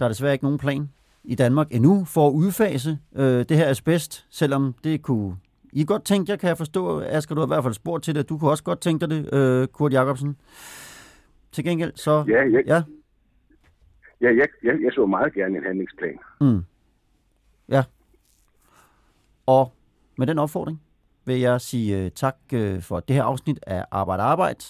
Der 0.00 0.04
er 0.04 0.08
desværre 0.08 0.32
ikke 0.32 0.44
nogen 0.44 0.58
plan 0.58 0.90
i 1.24 1.34
Danmark 1.34 1.66
endnu 1.70 2.04
for 2.04 2.28
at 2.28 2.32
udfase 2.32 2.98
øh, 3.16 3.44
det 3.48 3.56
her 3.56 3.68
asbest, 3.68 4.26
selvom 4.30 4.74
det 4.84 5.02
kunne 5.02 5.36
I 5.72 5.84
godt 5.84 6.04
tænke 6.04 6.30
jer, 6.30 6.36
kan 6.36 6.48
jeg 6.48 6.58
forstå. 6.58 7.00
Asger, 7.00 7.34
du 7.34 7.40
har 7.40 7.46
i 7.46 7.54
hvert 7.54 7.62
fald 7.62 7.74
spurgt 7.74 8.04
til 8.04 8.14
det. 8.14 8.28
Du 8.28 8.38
kunne 8.38 8.50
også 8.50 8.64
godt 8.64 8.80
tænke 8.80 9.06
dig 9.06 9.10
det, 9.10 9.34
øh, 9.34 9.68
Kurt 9.68 9.92
Jacobsen. 9.92 10.36
Til 11.52 11.64
gengæld 11.64 11.92
så... 11.94 12.24
Ja, 12.28 12.38
jeg, 12.52 12.62
ja. 12.66 12.82
Ja, 14.20 14.26
jeg, 14.26 14.48
jeg, 14.62 14.82
jeg 14.82 14.92
så 14.92 15.06
meget 15.06 15.34
gerne 15.34 15.56
en 15.56 15.64
handlingsplan. 15.64 16.18
Mm. 16.40 16.64
Ja. 17.68 17.84
Og 19.46 19.72
med 20.18 20.26
den 20.26 20.38
opfordring 20.38 20.82
vil 21.24 21.40
jeg 21.40 21.60
sige 21.60 22.04
uh, 22.04 22.10
tak 22.14 22.36
uh, 22.54 22.80
for 22.80 23.00
det 23.00 23.16
her 23.16 23.22
afsnit 23.22 23.58
af 23.66 23.84
Arbejde 23.90 24.22
Arbejde. 24.22 24.64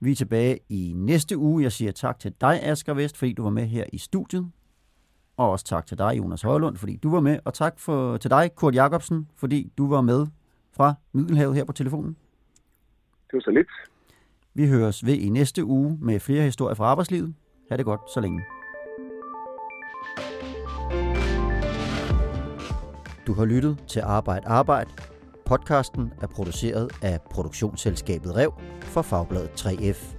Vi 0.00 0.10
er 0.10 0.14
tilbage 0.14 0.58
i 0.68 0.92
næste 0.96 1.38
uge. 1.38 1.62
Jeg 1.62 1.72
siger 1.72 1.92
tak 1.92 2.18
til 2.18 2.34
dig, 2.40 2.62
Asger 2.62 2.94
Vest, 2.94 3.16
fordi 3.16 3.32
du 3.32 3.42
var 3.42 3.50
med 3.50 3.66
her 3.66 3.84
i 3.92 3.98
studiet. 3.98 4.50
Og 5.36 5.50
også 5.50 5.64
tak 5.64 5.86
til 5.86 5.98
dig, 5.98 6.18
Jonas 6.18 6.42
Højlund, 6.42 6.76
fordi 6.76 6.96
du 6.96 7.10
var 7.10 7.20
med. 7.20 7.38
Og 7.44 7.54
tak 7.54 7.78
for, 7.78 8.16
til 8.16 8.30
dig, 8.30 8.50
Kurt 8.54 8.74
Jacobsen, 8.74 9.28
fordi 9.36 9.72
du 9.78 9.88
var 9.88 10.00
med 10.00 10.26
fra 10.72 10.94
Middelhavet 11.12 11.54
her 11.54 11.64
på 11.64 11.72
telefonen. 11.72 12.16
Det 13.26 13.32
var 13.32 13.40
så 13.40 13.50
lidt. 13.50 13.68
Vi 14.54 14.68
høres 14.68 15.06
ved 15.06 15.14
i 15.14 15.28
næste 15.28 15.64
uge 15.64 15.98
med 16.00 16.20
flere 16.20 16.42
historier 16.42 16.74
fra 16.74 16.84
arbejdslivet. 16.84 17.34
Ha' 17.70 17.76
det 17.76 17.84
godt 17.84 18.00
så 18.14 18.20
længe. 18.20 18.44
Du 23.28 23.34
har 23.34 23.44
lyttet 23.44 23.78
til 23.88 24.00
Arbejde 24.00 24.48
Arbejde. 24.48 24.90
Podcasten 25.46 26.12
er 26.22 26.26
produceret 26.26 26.90
af 27.02 27.20
produktionsselskabet 27.30 28.36
Rev 28.36 28.52
for 28.80 29.02
Fagbladet 29.02 29.50
3F. 29.66 30.17